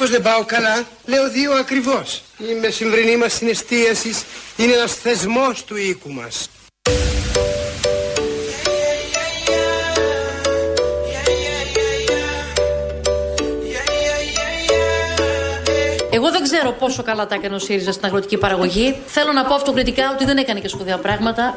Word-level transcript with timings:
μήπως 0.00 0.14
δεν 0.14 0.22
πάω 0.32 0.44
καλά; 0.44 0.84
Λέω 1.04 1.30
δύο 1.30 1.52
ακριβώς. 1.52 2.22
Η 2.38 2.54
μεσημβρινή 2.60 3.16
μας 3.16 3.32
συναισθίασης 3.32 4.24
είναι 4.56 4.72
ένας 4.72 4.94
θεσμός 4.94 5.64
του 5.64 5.76
οίκου 5.76 6.12
μας. 6.12 6.48
Εγώ 16.12 16.30
δεν 16.30 16.42
ξέρω 16.42 16.72
πόσο 16.72 17.02
καλά 17.02 17.26
τα 17.26 17.34
έκανε 17.34 17.54
ο 17.54 17.58
ΣΥΡΙΖΑ 17.58 17.92
στην 17.92 18.04
αγροτική 18.04 18.36
παραγωγή. 18.36 18.96
Θέλω 19.06 19.32
να 19.32 19.44
πω 19.44 19.54
αυτοκριτικά 19.54 20.10
ότι 20.10 20.24
δεν 20.24 20.36
έκανε 20.36 20.60
και 20.60 20.68
σπουδαία 20.68 20.98
πράγματα. 20.98 21.56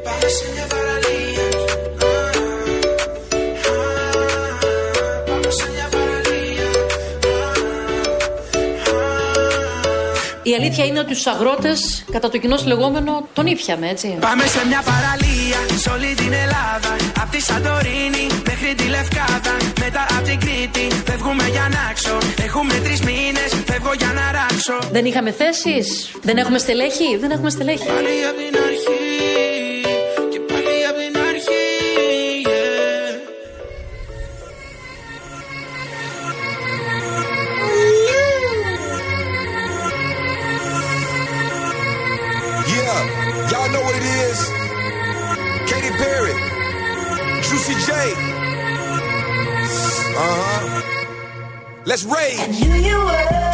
Η 10.44 10.54
αλήθεια 10.60 10.86
είναι 10.86 11.00
ότι 11.00 11.14
τους 11.14 11.28
αγρότες, 11.28 12.04
κατά 12.12 12.30
το 12.30 12.38
κοινό 12.38 12.58
λεγόμενο, 12.66 13.28
τον 13.34 13.46
ήπιαμε, 13.46 13.90
έτσι. 13.90 14.08
Πάμε 14.20 14.46
σε 14.56 14.62
μια 14.68 14.82
παραλία, 14.92 15.60
σε 15.82 15.90
όλη 15.90 16.14
την 16.22 16.34
Ελλάδα. 16.44 16.92
Απ' 17.22 17.32
τη 17.32 17.42
Σαντορίνη 17.42 18.26
μέχρι 18.50 18.76
τη 18.76 18.86
Λευκάδα. 18.96 19.54
Μετά 19.80 20.06
απ' 20.18 20.26
την 20.30 20.40
Κρήτη, 20.40 20.88
φεύγουμε 21.06 21.48
για 21.56 21.68
να 21.76 21.94
ξω. 21.94 22.18
Έχουμε 22.46 22.74
τρεις 22.86 23.02
μήνες, 23.02 23.50
φεύγω 23.66 23.92
για 23.98 24.12
να 24.18 24.26
ράξω. 24.38 24.78
Δεν 24.92 25.06
είχαμε 25.06 25.32
θέσεις, 25.32 26.12
δεν 26.22 26.38
έχουμε 26.38 26.58
στελέχη, 26.58 27.18
δεν 27.22 27.32
έχουμε 27.32 27.50
στελέχη. 27.50 27.86
Πάλι 27.86 28.16
απ' 28.30 28.38
την 28.38 28.56
αρχή. 28.68 29.03
Let's 51.94 52.06
rage. 52.06 52.60
knew 52.60 52.74
you 52.74 52.98
were, 53.06 53.52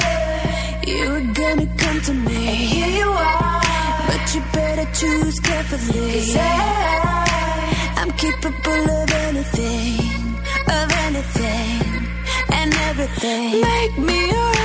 you 0.88 1.10
were 1.12 1.34
gonna 1.34 1.68
come 1.76 2.00
to 2.04 2.14
me. 2.14 2.48
And 2.48 2.56
here 2.56 2.88
you 2.88 3.10
are, 3.10 3.62
but 4.08 4.34
you 4.34 4.42
better 4.54 4.88
choose 4.94 5.42
carefully. 5.42 6.14
Cause 6.14 6.38
I, 6.40 7.96
I'm 7.98 8.12
capable 8.12 8.92
of 9.02 9.12
anything, 9.28 10.40
of 10.70 10.88
anything, 11.08 12.08
and 12.54 12.74
everything. 12.88 13.60
Make 13.60 13.98
me 13.98 14.30
your 14.32 14.59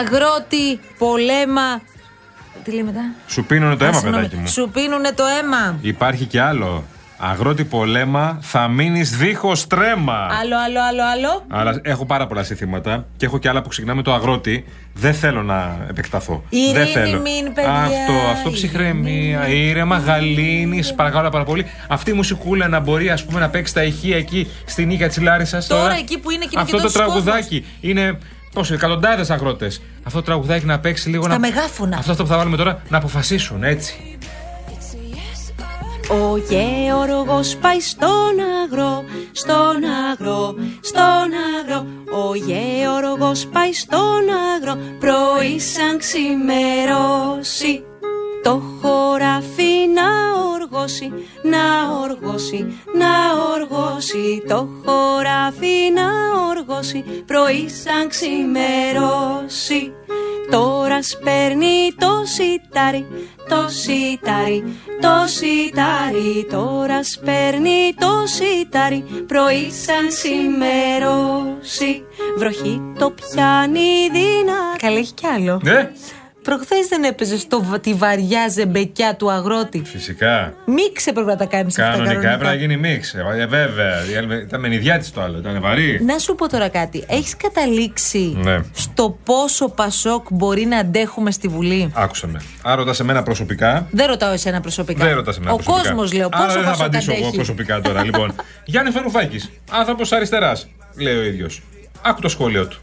Αγρότη, 0.00 0.80
πολέμα. 0.98 1.80
Τι 2.64 2.70
λέει 2.72 2.82
μετά; 2.82 3.00
Σου 3.26 3.44
πίνουνε 3.44 3.76
το 3.76 3.84
Α, 3.84 3.88
αίμα, 3.88 3.98
συγγνώμη. 3.98 4.22
παιδάκι 4.22 4.40
μου. 4.40 4.48
Σου 4.48 4.70
πίνουνε 4.72 5.12
το 5.12 5.24
αίμα. 5.40 5.78
Υπάρχει 5.80 6.24
κι 6.24 6.38
άλλο. 6.38 6.84
Αγρότη 7.22 7.64
πολέμα, 7.64 8.38
θα 8.40 8.68
μείνεις 8.68 9.16
δίχως 9.16 9.66
τρέμα. 9.66 10.12
Άλλο, 10.40 10.56
άλλο, 10.66 10.80
άλλο, 10.88 11.02
άλλο. 11.12 11.44
Αλλά 11.48 11.80
έχω 11.82 12.06
πάρα 12.06 12.26
πολλά 12.26 12.42
συνθήματα 12.42 13.06
και 13.16 13.26
έχω 13.26 13.38
και 13.38 13.48
άλλα 13.48 13.62
που 13.62 13.68
ξεκινάμε 13.68 14.02
το 14.02 14.12
αγρότη. 14.12 14.64
Δεν 14.94 15.14
θέλω 15.14 15.42
να 15.42 15.86
επεκταθώ. 15.88 16.44
Ειρήνη 16.48 16.72
Δεν 16.72 16.86
θέλω. 16.86 17.20
μην, 17.20 17.52
παιδιά, 17.54 17.70
Αυτό, 17.72 18.12
αυτό 18.32 18.50
ψυχραιμία, 18.50 19.48
ήρεμα, 19.48 19.96
γαλήνης, 19.98 20.94
παρακαλώ 20.94 21.28
πάρα 21.28 21.44
πολύ. 21.44 21.66
Αυτή 21.88 22.10
η 22.10 22.14
μουσικούλα 22.14 22.68
να 22.68 22.80
μπορεί 22.80 23.10
ας 23.10 23.24
πούμε, 23.24 23.40
να 23.40 23.48
παίξει 23.48 23.74
τα 23.74 23.82
ηχεία 23.82 24.16
εκεί 24.16 24.50
στην 24.64 24.86
νύχια 24.86 25.08
της 25.08 25.20
Λάρισας. 25.20 25.66
Τώρα 25.66 25.94
εκεί 25.94 26.18
που 26.18 26.30
είναι 26.30 26.44
και 26.44 26.50
είναι 26.52 26.62
Αυτό 26.62 26.76
και 26.76 26.82
το 26.82 26.92
τόσος 26.92 27.02
τραγουδάκι 27.02 27.64
είναι. 27.80 28.18
Πόσο, 28.52 28.74
εκατοντάδες 28.74 29.30
αγρότες. 29.30 29.82
Αυτό 30.02 30.18
το 30.18 30.24
τραγουδάκι 30.24 30.64
να 30.66 30.78
παίξει 30.80 31.08
λίγο 31.08 31.22
Στα 31.22 31.32
να. 31.32 31.38
μεγάφωνα. 31.38 31.96
Αυτό 31.96 32.14
που 32.14 32.26
θα 32.26 32.36
βάλουμε 32.36 32.56
τώρα 32.56 32.82
να 32.88 32.98
αποφασίσουν, 32.98 33.62
έτσι. 33.64 34.18
Ο 36.08 36.36
γεωργός 36.36 37.56
πάει 37.56 37.80
στον 37.80 38.34
αγρό, 38.64 39.04
στον 39.32 39.76
αγρό, 40.10 40.54
στον 40.80 41.30
αγρό. 41.60 41.86
Ο 42.28 42.34
γεωργός 42.34 43.46
πάει 43.46 43.72
στον 43.72 44.22
αγρό, 44.54 44.80
πρωί 45.00 45.60
σαν 45.60 45.98
ξημερώσει. 45.98 47.84
Το 48.42 48.62
χωράφι 48.80 49.44
να 49.46 49.49
οργώσει, 50.90 51.12
να 51.42 51.92
οργώσει, 52.02 52.66
να 52.98 53.12
οργώσει. 53.54 54.42
Το 54.48 54.68
χωράφι 54.84 55.90
να 55.94 56.08
οργώσει, 56.48 57.04
πρωί 57.26 57.68
σαν 57.68 58.08
ξημερώσει. 58.08 59.92
Τώρα 60.50 61.02
σπέρνει 61.02 61.94
το 61.98 62.22
σιτάρι, 62.24 63.06
το 63.48 63.68
σιτάρι, 63.68 64.64
το 65.00 65.26
σιτάρι. 65.26 66.46
Τώρα 66.50 67.04
σπέρνει 67.04 67.94
το 67.98 68.22
σιτάρι, 68.24 69.04
πρωί 69.26 69.70
σαν 69.84 70.08
ξημερώσει. 70.08 72.04
Βροχή 72.36 72.80
το 72.98 73.10
πιάνει 73.10 74.08
δυνατά. 74.12 74.76
Καλά, 74.78 74.98
έχει 74.98 75.12
κι 75.12 75.26
άλλο. 75.26 75.60
Ναι, 75.62 75.90
Προχθές 76.42 76.86
δεν 76.88 77.04
έπαιζε 77.04 77.38
στο, 77.38 77.62
τη 77.80 77.94
βαριά 77.94 78.48
ζεμπεκιά 78.48 79.14
του 79.16 79.30
αγρότη. 79.30 79.82
φυσικά. 79.84 80.54
Μίξε 80.66 81.12
πρέπει 81.12 81.28
να 81.28 81.36
τα 81.36 81.44
κάνεις 81.44 81.78
αυτά. 81.78 81.90
Κανονικά 81.90 82.08
κανονικά. 82.14 82.34
έπρεπε 82.34 82.54
να 82.54 82.60
γίνει 82.60 82.76
μίξ. 82.76 83.14
Ε, 83.14 83.46
βέβαια. 83.48 83.94
Ήταν 84.42 84.60
με 84.60 84.68
νηδιά 84.68 84.98
της 84.98 85.10
το 85.12 85.20
άλλο. 85.20 85.38
Ήταν 85.38 85.60
βαρύ. 85.60 86.04
Να 86.04 86.18
σου 86.18 86.34
πω 86.34 86.48
τώρα 86.48 86.68
κάτι. 86.68 87.04
Έχεις 87.08 87.36
καταλήξει 87.36 88.36
Ναι. 88.42 88.58
στο 88.72 89.18
πόσο 89.24 89.68
Πασόκ 89.68 90.26
μπορεί 90.30 90.64
να 90.64 90.78
αντέχουμε 90.78 91.30
στη 91.30 91.48
Βουλή; 91.48 91.90
Άκουσα 91.94 92.26
με. 92.26 92.40
Αν 92.62 92.76
ρωτάς 92.76 93.00
εμένα 93.00 93.22
προσωπικά. 93.22 93.86
Δεν 93.90 94.06
ρωτάω 94.06 94.32
εσένα 94.32 94.60
προσωπικά. 94.60 95.04
Δεν 95.04 95.14
ρωτάς 95.14 95.36
εμένα 95.36 95.52
Ο 95.52 95.56
προσωπικά. 95.56 95.88
κόσμος, 95.88 96.12
λέω, 96.12 96.28
Άρα 96.32 96.44
πόσο 96.44 96.54
δεν 96.54 96.64
θα 96.64 96.70
Πασόκ 96.70 96.86
απαντήσω 96.86 97.10
εγώ 97.12 97.20
αντέχει. 97.20 97.36
προσωπικά 97.36 97.80
τώρα. 97.80 98.04
λοιπόν, 98.04 98.34
Γιάννη 98.64 98.90
Φαρουφάκης. 98.90 99.50
Άνθρωπος 99.70 100.12
αριστεράς, 100.12 100.68
λέει 100.96 101.16
ο 101.16 101.22
ίδιος. 101.22 101.62
Άκου 102.02 102.20
το 102.20 102.28
σχόλιο 102.28 102.66
του. 102.66 102.80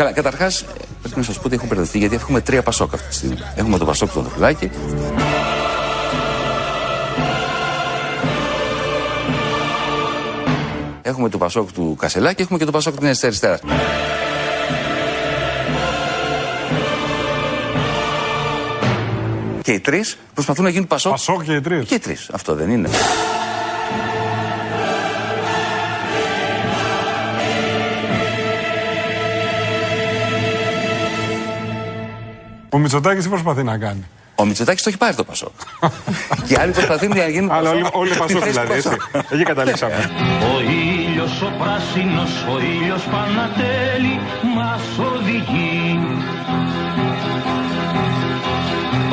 Καλά, 0.00 0.12
καταρχάς 0.12 0.64
πρέπει 1.02 1.16
να 1.16 1.22
σας 1.22 1.36
πω 1.36 1.42
ότι 1.44 1.54
έχω 1.54 1.66
μπερδευτεί 1.66 1.98
γιατί 1.98 2.14
έχουμε 2.14 2.40
τρία 2.40 2.62
Πασόκ 2.62 2.94
αυτή 2.94 3.08
τη 3.08 3.14
στιγμή. 3.14 3.36
Έχουμε 3.54 3.78
το 3.78 3.84
Πασόκ 3.84 4.10
του 4.12 4.18
Ανδρουλάκη. 4.18 4.70
Έχουμε 11.02 11.28
το 11.28 11.38
Πασόκ 11.38 11.72
του 11.72 11.96
Κασελάκη, 11.98 12.42
έχουμε 12.42 12.58
και 12.58 12.64
το 12.64 12.70
Πασόκ 12.70 12.96
της 12.96 13.24
Αριστερά. 13.24 13.58
Και 19.62 19.72
οι 19.72 19.80
τρεις 19.80 20.18
προσπαθούν 20.34 20.64
να 20.64 20.70
γίνουν 20.70 20.86
Πασόκ. 20.86 21.12
Πασόκ 21.12 21.42
και 21.42 21.54
οι 21.54 21.60
τρεις. 21.60 21.86
Και 21.86 21.94
οι 21.94 21.98
τρεις. 21.98 22.30
Αυτό 22.32 22.54
δεν 22.54 22.70
είναι. 22.70 22.88
Ο 32.72 32.78
Μητσοτάκης 32.78 33.22
τι 33.22 33.28
προσπαθεί 33.28 33.62
να 33.62 33.78
κάνει; 33.78 34.04
Ο 34.34 34.44
Μητσοτάκης 34.44 34.82
το 34.82 34.88
έχει 34.88 34.98
πάρει 34.98 35.14
το 35.14 35.24
Πασόκ. 35.24 35.52
και 36.48 36.56
άλλοι 36.60 36.72
προσπαθούν 36.72 37.08
να 37.16 37.28
γίνουν 37.28 37.50
Αλλά 37.50 37.70
όλοι, 37.70 37.80
Πασόκ 37.80 37.96
όλοι 37.96 38.10
στη 38.10 38.18
Πασόκ 38.18 38.42
θέση 38.42 38.52
του 38.58 38.60
δηλαδή. 38.62 38.72
Έτσι. 38.72 38.88
Πασόκ. 38.88 39.32
Εκεί 39.32 39.42
καταλήξαμε. 39.42 40.10
Ο 40.54 40.60
ήλιος 40.60 41.42
ο 41.42 41.50
πράσινος, 41.58 42.32
ο 42.52 42.58
ήλιος 42.60 43.02
Πανατέλη 43.12 44.16
μας 44.56 44.82
οδηγεί 45.12 45.98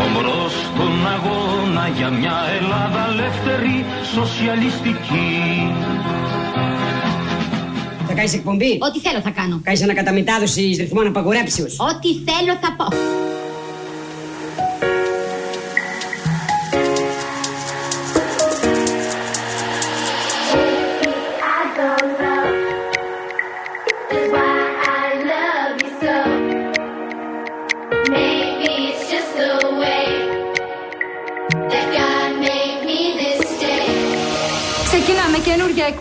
Ομπρός 0.05 0.53
στον 0.67 1.07
αγώνα 1.15 1.87
για 1.97 2.09
μια 2.09 2.37
Ελλάδα 2.59 3.07
ελεύθερη, 3.11 3.85
σοσιαλιστική 4.15 5.73
Θα 8.07 8.13
κάνεις 8.13 8.33
εκπομπή; 8.33 8.77
Ό,τι 8.81 8.99
θέλω 8.99 9.19
θα 9.21 9.29
κάνω. 9.29 9.59
Κάνεις 9.63 9.83
ανακαταμετάδοση 9.83 10.61
ρυθμών 10.61 11.07
απαγορέψεω. 11.07 11.65
Ό,τι 11.65 12.09
θέλω 12.31 12.57
θα 12.61 12.75
πω. 12.77 12.87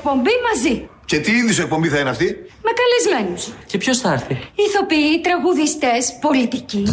Εκπομπή 0.07 0.31
μαζί. 0.49 0.89
Και 1.05 1.19
τι 1.19 1.33
είδους 1.33 1.59
εκπομπή 1.59 1.89
θα 1.89 1.99
είναι 1.99 2.11
αυτή; 2.11 2.37
Με 2.63 2.71
καλεσμένους. 2.81 3.49
Και 3.67 3.79
ποιος 3.79 3.99
θα 3.99 4.13
έρθει; 4.13 4.39
Ηθοποιοί, 4.55 5.21
τραγουδιστές, 5.21 6.19
πολιτικοί. 6.21 6.85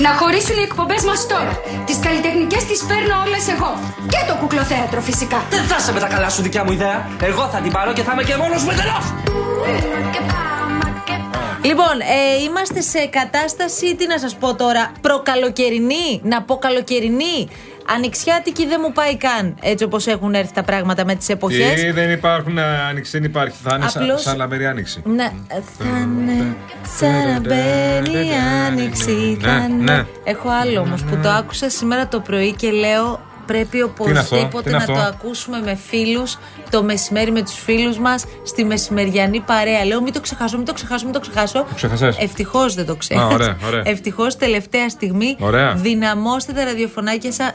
Να 0.00 0.10
χωρίσουν 0.10 0.58
οι 0.58 0.62
εκπομπές 0.62 1.04
μας 1.04 1.26
τώρα. 1.26 1.60
Τις 1.86 1.98
καλλιτεχνικές 1.98 2.64
τις 2.64 2.84
παίρνω 2.84 3.14
όλες 3.26 3.48
εγώ. 3.48 3.72
Και 4.08 4.20
το 4.28 4.34
κουκλοθέατρο 4.40 5.00
φυσικά. 5.00 5.44
Δεν 5.50 5.62
θα 5.62 5.78
σε 5.78 5.92
με 5.92 6.00
τα 6.00 6.06
καλά 6.06 6.28
σου 6.28 6.42
δικιά 6.42 6.64
μου 6.64 6.72
ιδέα. 6.72 7.08
Εγώ 7.22 7.48
θα 7.48 7.58
την 7.58 7.72
πάρω 7.72 7.92
και 7.92 8.02
θα 8.02 8.12
είμαι 8.12 8.22
και 8.22 8.36
μόνος 8.36 8.62
μου 8.64 8.70
εντελώς. 8.70 9.04
Λοιπόν, 11.66 12.00
ε, 12.00 12.42
είμαστε 12.42 12.80
σε 12.80 13.06
κατάσταση, 13.06 13.96
τι 13.96 14.06
να 14.06 14.18
σας 14.18 14.34
πω 14.36 14.54
τώρα, 14.54 14.92
προκαλοκαιρινή, 15.00 16.20
να 16.22 16.42
πω 16.42 16.56
καλοκαιρινή. 16.56 17.48
Ανοιξιάτικη 17.94 18.66
δεν 18.66 18.80
μου 18.84 18.92
πάει 18.92 19.16
καν, 19.16 19.56
έτσι 19.62 19.84
όπως 19.84 20.06
έχουν 20.06 20.34
έρθει 20.34 20.52
τα 20.52 20.62
πράγματα 20.62 21.04
με 21.04 21.14
τις 21.14 21.28
εποχές. 21.28 21.80
Τι 21.80 21.90
δεν 21.90 22.10
υπάρχουν, 22.10 22.58
άνοιξη 22.58 23.10
δεν 23.18 23.24
υπάρχει. 23.24 23.56
Θα 23.64 23.74
είναι 23.76 23.88
σαν, 23.88 24.02
Απλώς- 24.02 24.22
σαν 24.22 24.36
λαμπερή 24.36 24.66
άνοιξη. 24.66 25.02
Ναι, 25.04 25.32
ε, 25.48 25.60
θα 25.78 25.84
είναι 26.02 26.56
σαν 26.98 27.32
να 27.32 27.40
μπαίνει 27.40 28.26
η 28.26 28.30
άνοιξη. 28.66 29.38
θα 29.40 29.52
Ναι, 29.58 29.64
είναι- 29.74 29.92
ναι. 29.92 30.04
Έχω 30.24 30.48
άλλο 30.62 30.80
όμως 30.80 31.02
που 31.02 31.18
το 31.22 31.28
άκουσα 31.28 31.70
σήμερα 31.70 32.08
το 32.08 32.20
πρωί 32.20 32.52
και 32.54 32.70
λέω 32.70 33.20
πρέπει 33.46 33.76
είναι 33.76 33.86
αυτό, 33.86 34.34
τι 34.34 34.40
οπωσδήποτε 34.42 34.68
είναι 34.68 34.78
να 34.78 34.84
το 34.84 34.92
αυτό; 34.92 35.08
ακούσουμε 35.08 35.60
με 35.60 35.74
φίλους 35.74 36.38
το 36.70 36.82
μεσημέρι 36.82 37.30
με 37.30 37.42
τους 37.42 37.58
φίλους 37.58 37.98
μας 37.98 38.24
στη 38.42 38.64
μεσημεριανή 38.64 39.40
παρέα. 39.40 39.84
Λέω 39.84 40.02
μην 40.02 40.12
το 40.12 40.20
ξεχάσω, 40.20 40.56
μην 40.56 40.66
το 40.66 40.72
ξεχάσω, 40.72 41.04
μην 41.04 41.14
το 41.14 41.20
ξεχάσω. 41.20 41.58
Το 41.58 41.74
ξέχασες; 41.74 42.16
Ευτυχώς 42.18 42.74
δεν 42.74 42.86
το 42.86 42.96
ξέχασα. 42.96 43.26
Α, 43.26 43.34
ωραία, 43.34 43.56
ωραία. 43.66 43.82
Ευτυχώς 43.92 44.36
τελευταία 44.36 44.88
στιγμή 44.88 45.36
Ωραία. 45.40 45.74
δυναμώστε 45.74 46.52
τα 46.52 46.64
ραδιοφωνάκια 46.64 47.32
σας. 47.32 47.52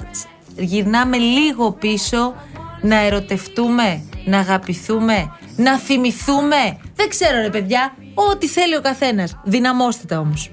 Γυρνάμε 0.57 1.17
λίγο 1.17 1.71
πίσω 1.71 2.33
να 2.81 2.95
ερωτευτούμε, 3.05 4.01
να 4.25 4.39
αγαπηθούμε, 4.39 5.31
να 5.55 5.77
θυμηθούμε. 5.77 6.77
Δεν 6.95 7.09
ξέρω 7.09 7.41
ρε 7.41 7.49
παιδιά, 7.49 7.93
ό,τι 8.13 8.47
θέλει 8.47 8.75
ο 8.75 8.81
καθένας. 8.81 9.37
Δυναμώστε 9.43 10.05
τα 10.07 10.19
όμως. 10.19 10.49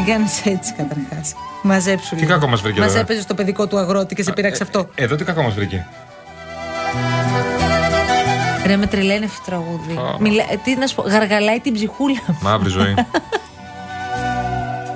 Μην 0.00 0.08
κάνεις 0.08 0.46
έτσι 0.46 0.72
καταρχάς. 0.76 1.34
Μαζέψου 1.62 2.14
Τι 2.14 2.20
λίγο. 2.20 2.32
κακό 2.32 2.46
μας 2.46 2.60
βρήκε 2.60 2.80
Μας 2.80 2.88
εδώ, 2.88 2.98
ε; 2.98 3.02
έπαιζε 3.02 3.20
στο 3.20 3.34
παιδικό 3.34 3.66
του 3.66 3.78
αγρότη 3.78 4.14
και 4.14 4.22
σε 4.22 4.32
πήραξε 4.32 4.62
αυτό. 4.62 4.88
Εδώ 4.94 5.16
τι 5.16 5.24
κακό 5.24 5.42
μας 5.42 5.54
βρήκε. 5.54 5.86
Ρε 8.66 8.76
με 8.76 8.86
τρελαίνει 8.86 9.24
αυτό 9.24 9.36
το 9.38 9.44
τραγούδι. 9.44 9.92
Α. 9.92 10.16
Μιλά, 10.20 10.42
ε, 10.50 10.56
τι 10.64 10.76
να 10.76 10.86
σου 10.86 10.94
πω, 10.94 11.02
γαργαλάει 11.02 11.60
την 11.60 11.72
ψυχούλα 11.74 12.18
μου. 12.26 12.38
Μαύρη 12.42 12.68
ζωή. 12.68 12.94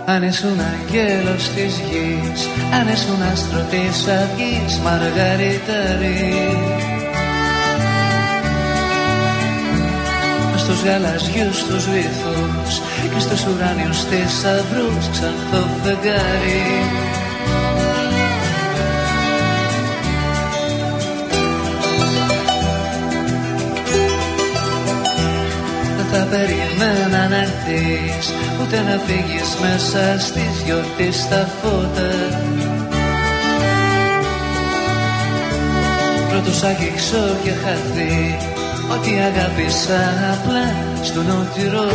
Αν 0.07 0.23
ήσουν 0.23 0.61
αγγέλος 0.61 1.49
της 1.49 1.79
γης 1.79 2.49
Αν 2.81 2.89
ήσουν 2.89 3.23
άστρο 3.33 3.61
της 3.71 4.07
αυγής 4.09 4.79
Μαργαριτάρι 4.79 6.35
Στους 10.75 10.89
γαλαζιούς 10.89 11.65
τους 11.65 11.85
βυθούς 11.89 12.73
Και 13.15 13.21
στους 13.21 13.47
ουράνιους 13.47 14.05
θησαυρούς 14.05 15.09
Ξανθό 15.11 15.69
φεγγάρι. 15.83 16.63
Δεν 25.97 26.07
θα 26.13 26.27
περίμενα 26.31 27.29
να 27.29 27.37
έρθεις 27.37 28.33
Ούτε 28.63 28.77
να 28.77 29.01
φύγεις 29.07 29.57
μέσα 29.61 30.21
στις 30.21 30.63
γιορτής 30.65 31.17
στα 31.17 31.49
φώτα. 31.63 32.11
Πρώτος 36.29 36.63
αγγίξω 36.63 37.37
και 37.43 37.51
χαθεί 37.51 38.54
Ότι 38.93 39.11
αγάπησα 39.19 40.01
απλά 40.33 40.75
στον 41.03 41.27
οτυρώτα 41.31 41.95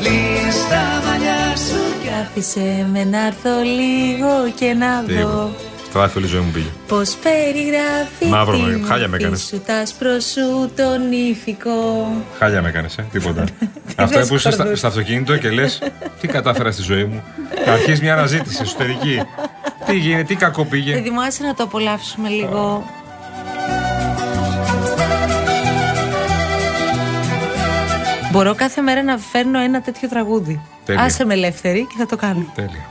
Λύσ' 0.00 0.68
τα 0.70 1.08
μαλλιά 1.08 1.56
σου 1.56 1.80
Και 2.02 2.08
άφησε 2.24 2.86
με 2.92 3.04
να 3.04 3.26
έρθω 3.26 3.50
λίγο 3.62 4.52
και 4.54 4.74
να 4.74 5.02
Τι 5.06 5.12
δω 5.14 5.20
είπα. 5.20 5.50
Στράφη 5.88 6.18
όλη 6.18 6.26
η 6.26 6.28
ζωή 6.28 6.40
μου 6.40 6.50
πήγε. 6.52 6.66
Πώς 6.88 7.16
περιγράφει 7.22 8.26
Μαύρο 8.28 8.56
με- 8.58 8.72
την 8.72 8.84
χάλια 8.86 9.02
με 9.04 9.08
μορφή 9.08 9.22
έκανες. 9.24 9.42
σου, 9.42 9.60
τ' 9.66 9.70
άσπρο 9.70 10.20
σου 10.20 10.70
τον 10.76 11.12
ύφικο 11.12 12.08
Χάλια 12.38 12.62
με 12.62 12.68
έκανες, 12.68 12.98
ε, 12.98 13.04
τίποτα. 13.12 13.44
Αυτό 13.96 14.18
θες, 14.18 14.28
που 14.28 14.34
είσαι 14.34 14.50
στα, 14.50 14.56
Κορδούς. 14.62 14.78
στο 14.78 14.86
αυτοκίνητο 14.86 15.36
και 15.36 15.50
λες, 15.50 15.78
τι 16.20 16.26
κατάφερα 16.28 16.70
στη 16.70 16.82
ζωή 16.82 17.04
μου. 17.04 17.22
Και 17.64 17.70
αρχίζει 17.76 18.02
μια 18.02 18.12
αναζήτηση 18.12 18.58
εσωτερική. 18.62 19.22
Τι 19.86 19.96
γίνεται, 19.96 20.22
τι 20.22 20.34
κακό 20.34 20.64
πήγε. 20.64 20.92
Παιδί 20.92 21.10
μου, 21.10 21.22
άσε 21.22 21.44
να 21.44 21.54
το 21.54 21.62
απολαύσουμε 21.62 22.28
λίγο 22.28 22.84
Μπορώ 28.34 28.54
κάθε 28.54 28.80
μέρα 28.80 29.02
να 29.02 29.18
φέρνω 29.18 29.60
ένα 29.60 29.80
τέτοιο 29.80 30.08
τραγούδι 30.08 30.60
Τέλεια. 30.84 31.02
Άσε 31.02 31.24
με 31.24 31.34
ελεύθερη 31.34 31.86
και 31.86 31.94
θα 31.98 32.06
το 32.06 32.16
κάνω 32.16 32.44
Τέλεια. 32.54 32.86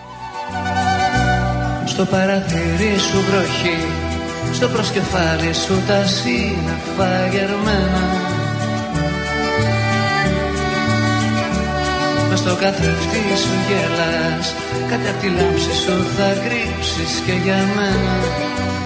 Στο 1.85 2.05
παραθύρι 2.05 2.97
σου 2.97 3.21
βροχή 3.29 3.87
Στο 4.53 4.67
προσκεφάλι 4.67 5.53
σου 5.53 5.83
τα 5.87 6.05
σύννεφα 6.05 7.27
γερμένα 7.31 8.22
στο 12.43 12.55
καθρεφτί 12.55 13.23
σου 13.43 13.53
γελάς 13.67 14.53
Κάτι 14.89 15.07
απ' 15.09 15.19
τη 15.21 15.27
λάμψη 15.27 15.73
σου 15.83 15.95
θα 16.17 16.27
κρύψεις 16.45 17.11
και 17.25 17.31
για 17.43 17.55
μένα 17.75 18.13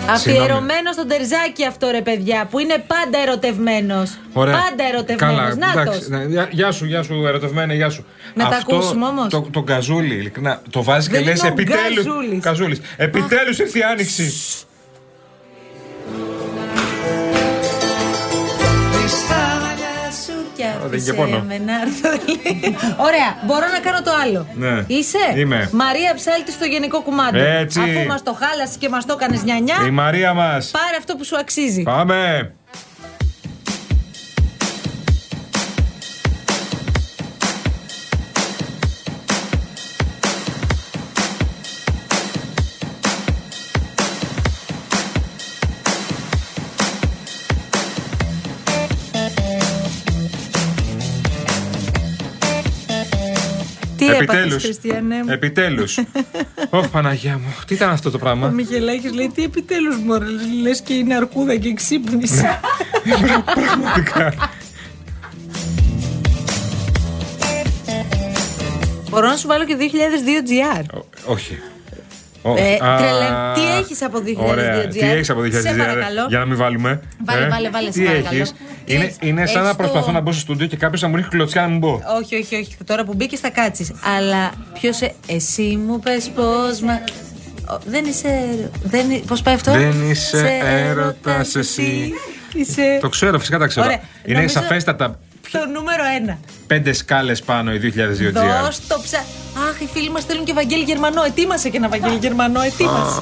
Αφιερωμένο 0.10 0.92
στον 0.94 1.08
Τερζάκι 1.08 1.66
αυτό 1.66 1.90
ρε 1.92 2.02
παιδιά 2.02 2.48
Που 2.50 2.60
είναι 2.60 2.84
πάντα 2.88 3.18
ερωτευμένος 3.28 4.18
Ωραία. 4.34 4.54
Πάντα 4.54 4.84
ερωτευμένος 4.94 5.36
Καλά, 5.38 5.56
Νάτος 5.56 5.82
εντάξει, 5.96 6.10
ναι, 6.10 6.24
γεια- 6.24 6.50
Γεια 6.52 6.72
σου, 6.72 6.86
γεια 6.86 7.04
σου, 7.04 7.24
ερωτευμένη, 7.28 7.76
γεια 7.76 7.90
σου. 7.90 8.06
Να 8.34 8.48
τα 8.50 8.56
Αυτό, 8.56 8.76
ακούσουμε 8.76 9.06
όμως. 9.06 9.28
Το, 9.30 9.48
το 9.52 9.62
καζούλι, 9.64 10.14
ειλικρινά. 10.16 10.62
Το 10.70 10.84
βάζεις 10.84 11.10
και 11.10 11.16
Δεν 11.18 11.24
λες 11.26 11.40
είναι 11.40 11.48
ο 11.48 11.52
επιτέλου. 11.52 12.04
Γκαζούλης. 12.04 12.40
Καζούλης. 12.42 12.80
Επιτέλους 12.98 13.60
ήρθε 13.60 13.80
η 13.80 13.84
άνοιξη. 13.84 14.34
Και 20.58 20.64
δεν 20.90 21.00
είχε 21.00 21.12
άφησε 21.12 21.14
πόνο. 21.14 21.44
με 21.48 21.58
να 21.58 21.74
έρθω 21.82 22.10
λίγο. 22.28 22.76
Ωραία, 23.08 23.30
μπορώ 23.46 23.66
να 23.76 23.80
κάνω 23.80 24.02
το 24.02 24.12
άλλο. 24.24 24.48
Ναι. 24.56 24.84
Είσαι; 24.88 25.18
Είμαι. 25.36 25.70
Μαρία 25.74 26.14
Ψάλτη 26.16 26.52
στο 26.52 26.66
γενικό 26.66 27.02
κουμάντο. 27.02 27.38
Έτσι. 27.40 27.80
Αφού 27.80 28.06
μας 28.08 28.24
το 28.24 28.34
χάλασες 28.42 28.76
και 28.78 28.90
μας 28.90 29.06
το 29.06 29.14
έκανες 29.20 29.44
νιανιά, 29.44 29.76
Η 29.88 29.90
Μαρία 29.90 30.34
μας. 30.34 30.72
πάρε 30.72 30.96
αυτό 31.00 31.16
που 31.16 31.24
σου 31.26 31.38
αξίζει. 31.38 31.84
Πάμε. 31.84 32.52
Τι 54.32 54.38
έπαθες, 54.38 54.44
Επιτέλους. 54.44 54.64
Χριστιανέ 54.64 55.16
μου. 55.24 55.32
Επιτέλους. 55.32 56.00
Ωχ, 56.70 56.88
Παναγία 56.88 57.34
μου. 57.38 57.56
Τι 57.68 57.74
ήταν 57.74 57.90
αυτό 57.90 58.10
το 58.12 58.18
Ο 58.18 58.20
πράγμα. 58.20 58.48
Μιχελάκης 58.48 59.12
λέει 59.14 59.32
τι 59.36 59.44
επιτέλους 59.44 59.98
μωρέ 59.98 60.26
Λες 60.62 60.82
και 60.82 60.94
είναι 60.94 61.16
αρκούδα 61.16 61.56
και 61.56 61.74
ξύπνησε 61.74 62.60
Πραγματικά. 63.54 64.34
Μπορώ 69.10 69.28
να 69.28 69.36
σου 69.36 69.48
βάλω 69.48 69.66
και 69.66 69.76
2002 69.76 70.82
GR 70.82 71.00
Όχι. 71.26 71.60
Ω, 72.42 72.56
Ε, 72.58 72.74
α, 72.86 72.98
τρελα- 72.98 73.54
Τι 73.78 73.84
έχεις 73.84 74.02
από 74.04 74.20
2002 74.26 74.36
Ωραία. 74.50 74.84
GR? 74.86 74.90
Τι 74.90 75.00
έχεις 75.00 75.30
από 75.30 75.42
2002 75.42 75.52
Σε 75.62 75.74
GR, 75.74 75.78
παρακαλώ. 75.78 76.26
Για 76.30 76.40
να 76.40 76.46
μην 76.46 76.58
βάλουμε. 76.58 77.02
Βάλε, 77.26 77.46
Ε, 77.46 77.48
βάλε, 77.50 77.70
βάλε, 77.70 77.92
σε 77.92 78.00
Τι 78.00 78.06
παρακαλώ. 78.06 78.38
έχεις; 78.38 78.54
Τι 78.86 78.94
Είναι, 78.94 79.04
έχεις; 79.04 79.16
είναι 79.22 79.46
σαν 79.46 79.62
να 79.62 79.68
Έχεις 79.68 79.78
το- 79.78 79.84
προσπαθώ 79.84 80.12
να 80.12 80.20
μπω 80.20 80.32
στο 80.32 80.42
στούντιο 80.42 80.68
και 80.68 80.78
κάποιος 80.78 81.02
να 81.02 81.08
μου 81.08 81.16
ρίχνει 81.16 81.30
κλωτσιά 81.30 81.62
να 81.62 81.68
μην 81.68 81.78
μπω. 81.78 82.02
Όχι, 82.22 82.36
όχι, 82.36 82.56
όχι. 82.56 82.76
Τώρα 82.86 83.04
που 83.04 83.14
μπήκες 83.14 83.40
θα 83.40 83.50
κάτσεις. 83.50 83.92
Αλλά 84.18 84.52
ποιος. 84.80 85.00
Εσύ 85.28 85.80
μου 85.88 86.00
πες 86.00 86.30
πώς. 86.36 86.80
Μα... 86.80 86.94
Ο- 87.74 87.80
Δεν 87.86 88.06
είσαι. 88.06 88.30
Δεν... 88.84 89.06
Πώς 89.28 89.42
πάει 89.42 89.54
αυτό; 89.54 89.72
Δεν 89.72 90.10
είσαι 90.10 90.60
έρωτας 90.64 91.56
εσύ. 91.56 92.12
Είσαι. 92.54 92.98
Το 93.02 93.10
ξέρω, 93.10 93.40
φυσικά 93.40 93.58
τα 93.58 93.68
ξέρω. 93.68 93.86
Ωραία, 93.86 94.00
Είναι 94.26 94.36
νομίζω- 94.38 94.60
σαφέστατα 94.60 95.20
Το 95.52 95.60
νούμερο 95.74 96.04
ένα. 96.22 96.38
πέντε 96.68 96.94
σκάλες 96.94 97.42
πάνω 97.42 97.74
η 97.74 97.78
2002 97.78 98.32
GR. 98.32 98.64
Δώσ' 98.64 98.88
το 98.88 99.00
ψα. 99.04 99.18
Αχ, 99.70 99.82
οι 99.82 99.88
φίλοι 99.94 100.10
μας 100.10 100.24
θέλουν 100.26 100.46
και 100.46 100.54
Βαγγέλη 100.54 100.84
Γερμανό. 100.84 101.24
Ετοίμασε 101.24 101.70
και 101.70 101.78
ένα 101.78 101.90
Βαγγέλη 101.90 102.18
Γερμανό. 102.18 102.62
Ετοίμασε. 102.62 103.22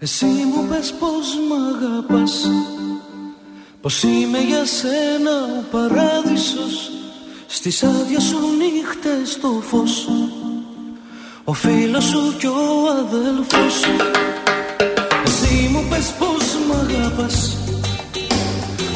Εσύ 0.00 0.26
μου 0.26 0.66
πες 0.68 0.94
πως 0.98 1.26
μ' 1.48 1.52
αγαπάς 1.74 2.32
Πως 3.80 4.02
είμαι 4.02 4.38
για 4.38 4.64
σένα 4.64 5.34
ο 5.58 5.64
παράδεισος. 5.70 6.90
Στις 7.46 7.82
άδειες 7.82 8.22
σου 8.22 8.38
νύχτες 8.58 9.40
το 9.40 9.62
φως 9.68 10.08
Ο 11.44 11.52
φίλος 11.52 12.04
σου 12.04 12.36
κι 12.38 12.46
ο 12.46 12.86
αδελφός 12.98 13.76
Εσύ 15.24 15.68
μου 15.72 15.86
πες 15.90 16.14
πως 16.18 16.44
μ' 16.68 16.72
αγαπάς 16.72 17.56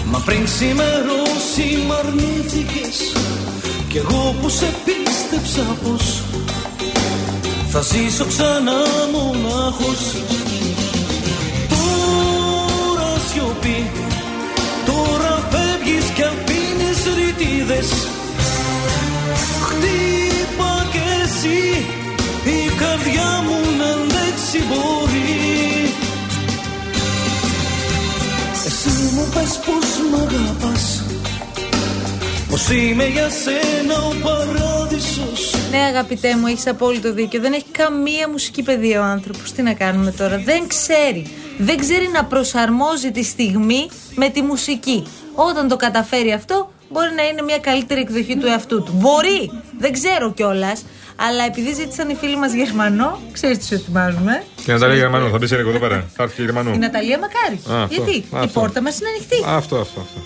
Μα 0.04 0.18
πριν 0.18 0.44
ξημερώσει 0.44 1.85
μ' 1.87 1.92
αρνήθηκες. 1.92 3.12
Κι 3.88 3.97
εγώ 3.97 4.35
που 4.40 4.49
σε 4.49 4.75
πίστεψα 4.85 5.76
πως 5.85 6.23
Θα 7.71 7.80
ζήσω 7.80 8.25
ξανά 8.25 8.80
μονάχος. 9.12 10.00
Τώρα 10.28 10.51
σιωπή. 13.33 13.91
Τώρα 14.87 15.49
φεύγεις 15.51 16.05
κι 16.15 16.23
αφήνεις 16.23 17.01
ρητίδες. 17.17 17.89
Χτύπα 19.67 20.87
κι 20.93 21.03
εσύ 21.23 21.85
Η 22.45 22.75
καρδιά 22.83 23.31
μου 23.47 23.59
να 23.79 23.85
αντέξει 23.85 24.59
μπορεί. 24.69 25.95
Εσύ 28.67 29.15
μου 29.15 29.29
πες 29.35 29.61
πως 29.65 29.89
μ' 30.11 30.15
αγαπάς 30.15 31.01
Πως 32.52 32.71
είμαι 32.71 33.04
για 33.06 33.28
σένα 33.30 33.94
ο 33.94 34.12
παράδεισος 34.23 35.54
Ναι, 35.71 35.78
αγαπητέ 35.78 36.37
μου, 36.37 36.47
έχεις 36.47 36.66
απόλυτο 36.66 37.12
δίκιο. 37.12 37.40
Δεν 37.40 37.52
έχει 37.52 37.64
καμία 37.73 38.28
μουσική 38.28 38.62
παιδεία 38.62 39.00
ο 39.00 39.04
άνθρωπος. 39.04 39.52
Τι 39.52 39.62
να 39.62 39.73
κάνουμε 39.73 40.11
τώρα; 40.11 40.38
Δεν 40.38 40.66
ξέρει. 40.66 41.26
Δεν 41.59 41.76
ξέρει 41.76 42.09
να 42.12 42.25
προσαρμόζει 42.25 43.11
τη 43.11 43.23
στιγμή 43.23 43.88
με 44.14 44.28
τη 44.28 44.42
μουσική. 44.42 45.04
Όταν 45.35 45.68
το 45.68 45.76
καταφέρει 45.76 46.32
αυτό, 46.32 46.73
μπορεί 46.90 47.09
να 47.16 47.23
είναι 47.23 47.42
μια 47.42 47.59
καλύτερη 47.59 48.00
εκδοχή 48.00 48.37
του 48.37 48.47
εαυτού 48.47 48.82
του. 48.82 48.92
Μπορεί. 48.94 49.50
Δεν 49.78 49.92
ξέρω 49.92 50.32
κιόλας. 50.32 50.85
Αλλά 51.16 51.44
επειδή 51.44 51.73
ζήτησαν 51.73 52.09
οι 52.09 52.14
φίλοι 52.14 52.37
μας 52.37 52.52
Γερμανό, 52.52 53.21
ξέρεις 53.32 53.59
τι 53.59 53.64
σου 53.64 53.75
ετοιμάζουμε. 53.75 54.44
Και 54.64 54.71
η 54.71 54.75
Ναταλία 54.75 54.97
Γερμανού, 54.97 55.30
θα 55.30 55.38
μπεις 55.38 55.49
σε 55.49 55.56
εδώ 55.56 55.78
πέρα. 55.78 56.11
Θα 56.16 56.23
έρθει 56.23 56.35
και 56.35 56.42
η 56.42 56.44
Γερμανού. 56.44 56.73
Η 56.75 56.78
Ναταλία 56.78 57.18
Μακάρη. 57.18 57.78
Α, 57.80 57.82
αυτό, 57.82 57.94
Γιατί; 57.94 58.16
Η 58.16 58.25
αυτό. 58.32 58.61
πόρτα 58.61 58.82
μας 58.82 58.99
είναι 58.99 59.09
ανοιχτή. 59.09 59.37
Αυτό, 59.47 59.76
αυτό, 59.76 60.00
αυτό. 60.00 60.21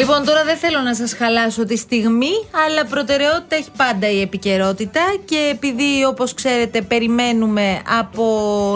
Λοιπόν, 0.00 0.24
τώρα 0.24 0.44
δεν 0.44 0.56
θέλω 0.56 0.80
να 0.80 0.94
σας 0.94 1.14
χαλάσω 1.14 1.64
τη 1.64 1.76
στιγμή, 1.76 2.30
αλλά 2.66 2.84
προτεραιότητα 2.84 3.56
έχει 3.56 3.70
πάντα 3.76 4.10
η 4.10 4.20
επικαιρότητα 4.20 5.00
και 5.24 5.48
επειδή 5.50 6.04
όπως 6.08 6.34
ξέρετε 6.34 6.80
περιμένουμε 6.82 7.82
από 7.98 8.24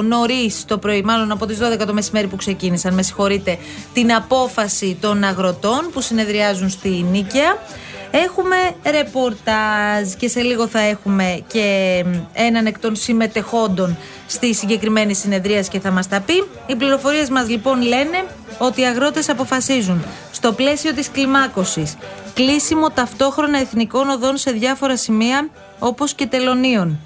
νωρίς 0.05 0.65
το 0.65 0.79
πρωί, 0.79 1.03
μάλλον 1.03 1.31
από 1.31 1.47
τις 1.47 1.59
12 1.59 1.87
το 1.87 1.93
μεσημέρι 1.93 2.27
που 2.27 2.37
ξεκίνησαν, 2.37 2.95
με 2.95 3.03
συγχωρείτε, 3.03 3.59
την 3.93 4.15
απόφαση 4.15 4.97
των 5.01 5.25
αγροτών 5.25 5.91
που 5.93 6.01
συνεδριάζουν 6.01 6.71
στη 6.71 6.89
Νίκαια. 6.89 7.59
Έχουμε 8.17 8.57
ρεπορτάζ 8.91 10.13
και 10.17 10.29
σε 10.29 10.41
λίγο 10.41 10.67
θα 10.67 10.79
έχουμε 10.79 11.43
και 11.47 12.05
έναν 12.33 12.67
εκ 12.67 12.79
των 12.79 12.97
συμμετεχόντων 12.97 13.97
στη 14.27 14.55
συγκεκριμένη 14.55 15.15
συνεδρία 15.15 15.63
και 15.63 15.81
θα 15.81 15.91
μας 15.91 16.09
τα 16.09 16.21
πει. 16.21 16.45
Οι 16.67 16.77
πληροφορίες 16.77 17.29
μας 17.29 17.49
λοιπόν 17.49 17.83
λένε 17.83 18.25
ότι 18.59 18.81
οι 18.81 18.85
αγρότες 18.85 19.29
αποφασίζουν 19.29 20.05
στο 20.33 20.53
πλαίσιο 20.53 20.93
της 20.93 21.11
κλιμάκωσης 21.11 21.97
κλείσιμο 22.35 22.91
ταυτόχρονα 22.91 23.59
εθνικών 23.59 24.09
οδών 24.09 24.37
σε 24.37 24.51
διάφορα 24.51 24.97
σημεία 24.97 25.49
όπως 25.79 26.15
και 26.15 26.27
τελωνίων. 26.27 26.99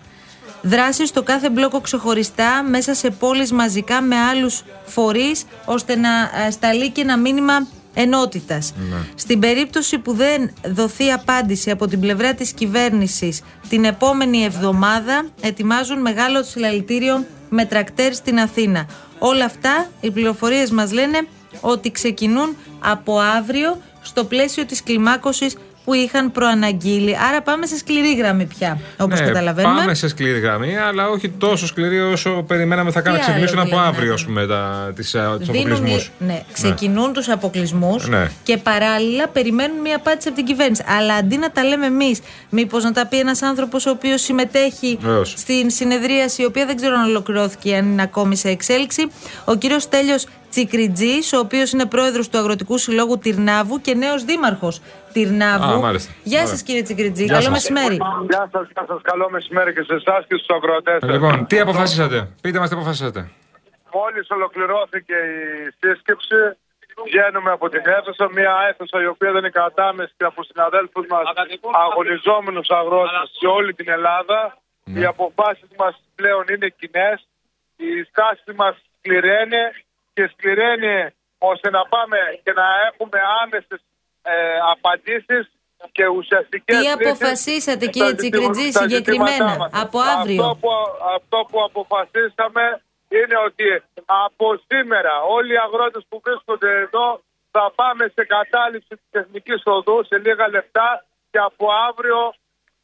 Δράση 0.62 1.06
στο 1.06 1.22
κάθε 1.22 1.50
μπλόκο 1.50 1.80
ξεχωριστά 1.80 2.62
μέσα 2.62 2.94
σε 2.94 3.10
πόλεις 3.10 3.52
μαζικά 3.52 4.00
με 4.00 4.16
άλλους 4.16 4.62
φορείς 4.84 5.44
ώστε 5.64 5.96
να 5.96 6.08
ε, 6.46 6.50
σταλεί 6.50 6.90
και 6.90 7.00
ένα 7.00 7.16
μήνυμα 7.16 7.66
ενότητας. 8.00 8.74
Στην 9.14 9.40
περίπτωση 9.40 9.98
που 9.98 10.12
δεν 10.12 10.50
δοθεί 10.64 11.10
απάντηση 11.10 11.70
από 11.70 11.86
την 11.86 12.00
πλευρά 12.00 12.34
της 12.34 12.52
κυβέρνησης 12.52 13.42
την 13.68 13.84
επόμενη 13.84 14.44
εβδομάδα 14.44 15.26
ετοιμάζουν 15.40 16.00
μεγάλο 16.00 16.42
συλλαλητήριο 16.42 17.24
με 17.48 17.64
τρακτέρ 17.64 18.14
στην 18.14 18.38
Αθήνα. 18.38 18.86
Όλα 19.18 19.44
αυτά 19.44 19.90
οι 20.00 20.10
πληροφορίες 20.10 20.70
μας 20.70 20.92
λένε 20.92 21.26
ότι 21.60 21.90
ξεκινούν 21.90 22.56
από 22.78 23.18
αύριο 23.18 23.78
στο 24.02 24.24
πλαίσιο 24.24 24.64
της 24.64 24.82
κλιμάκωσης 24.82 25.56
που 25.88 25.94
είχαν 25.94 26.32
προαναγγείλει. 26.32 27.16
Άρα 27.28 27.42
πάμε 27.42 27.66
σε 27.66 27.76
σκληρή 27.78 28.14
γραμμή 28.14 28.44
πια, 28.44 28.78
όπως 28.98 29.20
Ναι, 29.20 29.26
καταλαβαίνουμε. 29.26 29.74
Πάμε 29.80 29.94
σε 29.94 30.08
σκληρή 30.08 30.38
γραμμή, 30.38 30.76
αλλά 30.76 31.08
όχι 31.08 31.28
τόσο 31.28 31.66
σκληρή 31.66 32.00
όσο 32.00 32.44
περιμέναμε 32.46 32.90
θα 32.90 33.00
κάνουν 33.00 33.18
να 33.20 33.24
Τι 33.24 33.32
άλλο 33.32 33.44
ξεκινήσουν 33.44 33.58
από 33.58 33.80
δηλαδή 33.80 33.88
αύριο, 33.96 34.08
να 34.08 34.14
ας 34.14 34.24
πούμε, 34.24 34.46
τα, 34.46 34.92
τις, 34.94 35.14
α, 35.14 35.36
τους 35.38 35.48
Δίνουν, 35.50 35.72
αποκλεισμούς. 35.72 36.10
ναι, 36.18 36.42
ξεκινούν 36.52 37.12
τους 37.12 37.28
αποκλεισμούς 37.28 38.08
Ναι. 38.08 38.30
και 38.42 38.56
παράλληλα 38.56 39.28
περιμένουν 39.28 39.80
μια 39.80 39.96
απάντηση 39.96 40.28
από 40.28 40.36
την 40.36 40.46
κυβέρνηση. 40.46 40.84
Αλλά 40.98 41.14
αντί 41.14 41.36
να 41.36 41.50
τα 41.50 41.64
λέμε 41.64 41.86
εμείς, 41.86 42.20
μήπως 42.50 42.84
να 42.84 42.92
τα 42.92 43.06
πει 43.06 43.18
ένας 43.18 43.42
άνθρωπος 43.42 43.86
ο 43.86 43.90
οποίος 43.90 44.20
συμμετέχει 44.22 44.98
Βεβαίως. 45.00 45.34
στην 45.36 45.70
συνεδρίαση, 45.70 46.42
η 46.42 46.44
οποία 46.44 46.66
δεν 46.66 46.76
ξέρω 46.76 46.94
αν 46.94 47.04
ολοκληρώθηκε, 47.08 47.74
αν 47.76 47.92
είναι 47.92 48.02
ακόμη 48.02 48.36
σε 48.36 48.48
εξέλιξη, 48.48 49.06
ο 49.44 49.54
κύριος 49.54 49.88
Τέλειο 49.88 50.16
Τσικριτζής, 50.50 51.32
ο 51.32 51.38
οποίος 51.38 51.72
είναι 51.72 51.86
πρόεδρος 51.86 52.28
του 52.28 52.38
Αγροτικού 52.38 52.78
Συλλόγου 52.78 53.18
Τυρνάβου 53.18 53.80
και 53.80 53.94
νέος 53.94 54.24
δήμαρχος 54.24 54.80
Τυρνάβου. 55.12 55.72
Α, 55.72 55.78
μάλιστα. 55.78 56.12
Γεια 56.22 56.38
Ωραία. 56.38 56.50
σας, 56.50 56.62
κύριε 56.62 56.82
Τσικριτζή. 56.82 57.24
Γεια 57.24 57.32
Καλό 57.32 57.44
σας. 57.44 57.52
μεσημέρι. 57.52 57.98
Γεια 58.30 58.48
σας, 58.52 58.66
γεια 58.72 58.84
σας. 58.88 59.00
Καλό 59.02 59.30
μεσημέρι 59.30 59.72
και 59.72 59.82
σε 59.82 59.94
εσάς 59.94 60.24
και 60.28 60.36
στους 60.36 60.48
αγροτές. 60.56 60.98
Λοιπόν, 61.02 61.46
τι 61.46 61.60
αποφασίσατε; 61.60 62.28
Πείτε 62.40 62.58
μας 62.58 62.68
τι 62.68 62.74
αποφασίσατε. 62.74 63.20
Μόλις 63.92 64.30
ολοκληρώθηκε 64.30 65.14
η 65.14 65.40
σύσκεψη, 65.80 66.40
βγαίνουμε 67.08 67.50
από 67.50 67.68
την 67.68 67.82
αίθουσα. 67.94 68.24
Μια 68.38 68.54
αίθουσα 68.68 69.02
η 69.02 69.06
οποία 69.06 69.30
δεν 69.34 69.40
είναι 69.42 69.50
κατάμεστη 69.50 70.24
από 70.30 70.40
συναδέλφους 70.48 71.06
μας 71.12 71.24
αγωνιζόμενους 71.86 72.68
αγρότες 72.80 73.30
σε 73.38 73.46
όλη 73.46 73.74
την 73.74 73.88
Ελλάδα. 73.88 74.58
Οι 74.96 75.04
αποφάσεις 75.04 75.70
μας 75.78 75.94
πλέον 76.14 76.44
είναι 76.52 76.68
κοινές. 76.78 77.18
Η 77.76 77.90
στάση 78.10 78.50
μας 78.60 78.74
σκληραίνει 78.96 79.62
και 80.18 80.30
σκληραίνει 80.34 80.96
ώστε 81.50 81.68
να 81.76 81.82
πάμε 81.92 82.18
και 82.44 82.52
να 82.60 82.66
έχουμε 82.88 83.18
άμεσε 83.42 83.74
ε, 84.22 84.34
απαντήσεις 84.74 85.44
και 85.96 86.04
ουσιαστικές 86.18 86.78
Τι 86.78 86.86
αποφασίσατε, 86.96 87.84
κύριε 87.94 88.14
Τσικριτζή, 88.18 88.68
συγκεκριμένα, 88.80 89.52
από 89.84 89.98
αύριο; 90.12 90.42
Αυτό 90.42 90.56
που, 90.60 90.70
αυτό 91.18 91.38
που 91.50 91.58
αποφασίσαμε 91.68 92.64
είναι 93.18 93.36
ότι 93.48 93.66
από 94.26 94.46
σήμερα 94.70 95.14
όλοι 95.36 95.52
οι 95.54 95.60
αγρότες 95.66 96.02
που 96.08 96.16
βρίσκονται 96.24 96.70
εδώ 96.84 97.06
θα 97.54 97.64
πάμε 97.80 98.04
σε 98.16 98.22
κατάληψη 98.36 98.92
της 99.00 99.08
τεχνικής 99.16 99.60
οδούς 99.64 100.06
σε 100.06 100.16
λίγα 100.26 100.46
λεπτά 100.56 100.88
και 101.30 101.38
από 101.48 101.64
αύριο 101.88 102.20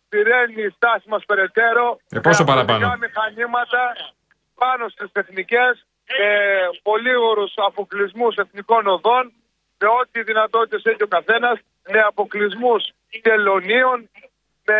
πηραίνει 0.09 0.63
η 0.69 0.71
στάση 0.77 1.07
μας 1.13 1.23
περαιτέρω 1.31 1.87
Ε, 2.17 2.21
πόσο 2.27 2.43
με 2.43 2.49
παραπάνω; 2.51 2.87
αγροτικά 2.87 3.07
μηχανήματα 3.07 3.83
πάνω 4.63 4.85
στις 4.95 5.09
τεχνικές 5.13 5.73
με 6.09 6.25
πολύ 6.83 7.15
όρους 7.31 7.53
αποκλεισμούς 7.57 8.37
εθνικών 8.37 8.87
οδών, 8.87 9.25
με 9.79 9.89
ό,τι 10.01 10.23
δυνατότητες 10.23 10.83
έχει 10.85 11.03
ο 11.03 11.07
καθένας, 11.17 11.57
με 11.93 11.99
αποκλεισμούς 12.01 12.83
τελωνίων, 13.23 13.99
με 14.67 14.75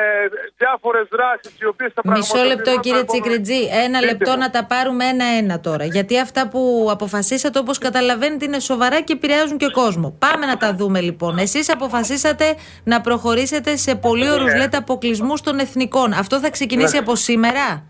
διάφορες 0.57 1.07
δράσεις 1.11 1.61
οι 1.61 1.67
οποίες 1.67 1.93
θα 1.95 2.03
Μισό 2.05 2.19
λεπτό 2.19 2.45
πραγματοποιηθούν 2.45 2.81
κύριε 2.83 2.99
τα 2.99 3.05
επόμενα- 3.05 3.25
Τσικριτζή, 3.43 3.61
ένα 3.85 3.99
Πείτε 3.99 4.13
λεπτό 4.13 4.31
μου. 4.31 4.39
να 4.39 4.51
τα 4.51 4.65
πάρουμε 4.65 5.05
ένα-ένα 5.05 5.61
τώρα. 5.61 5.85
Γιατί 5.85 6.19
αυτά 6.21 6.49
που 6.49 6.89
αποφασίσατε 6.91 7.59
όπως 7.59 7.79
καταλαβαίνετε 7.79 8.45
είναι 8.45 8.59
σοβαρά 8.61 9.01
και 9.01 9.13
επηρεάζουν 9.13 9.59
και 9.59 9.69
κόσμο. 9.69 10.17
Πάμε 10.19 10.47
να 10.47 10.57
τα 10.57 10.75
δούμε 10.75 11.01
λοιπόν. 11.01 11.39
Εσείς 11.39 11.71
αποφασίσατε 11.73 12.55
να 12.85 13.01
προχωρήσετε 13.01 13.77
σε 13.77 13.95
πολύ 13.97 14.29
όρους 14.31 14.53
Ναι. 14.53 14.59
λέτε 14.59 14.77
αποκλεισμούς 14.77 15.41
των 15.41 15.59
εθνικών. 15.59 16.13
Αυτό 16.13 16.39
θα 16.39 16.51
ξεκινήσει 16.51 16.93
Ναι. 16.93 16.99
από 16.99 17.15
σήμερα; 17.17 17.85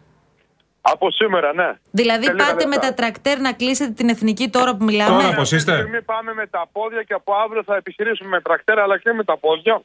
Από 0.87 1.11
σήμερα, 1.11 1.53
ναι. 1.55 1.69
Δηλαδή 1.91 2.25
Σε 2.25 2.33
λίγα 2.33 2.45
πάτε 2.45 2.65
με 2.67 2.71
λεπτά. 2.75 2.89
τα 2.89 2.95
τρακτέρ 2.95 3.41
να 3.41 3.53
κλείσετε 3.53 3.93
την 3.93 4.09
εθνική 4.09 4.49
τώρα 4.49 4.77
που 4.77 4.85
μιλάμε. 4.85 5.11
Τώρα 5.23 5.35
πώς 5.35 5.39
Αυτή 5.43 5.49
τη 5.49 5.57
είστε; 5.57 5.73
στιγμή 5.77 6.03
πάμε 6.03 6.35
με 6.35 6.47
τα 6.47 6.63
πόδια 6.73 7.03
και 7.03 7.15
από 7.15 7.35
αύριο 7.45 7.63
θα 7.65 7.77
επιχειρήσουμε 7.77 8.29
με 8.29 8.41
τρακτέρα 8.41 8.83
αλλά 8.83 8.99
και 8.99 9.13
με 9.13 9.25
τα 9.25 9.37
πόδια 9.39 9.83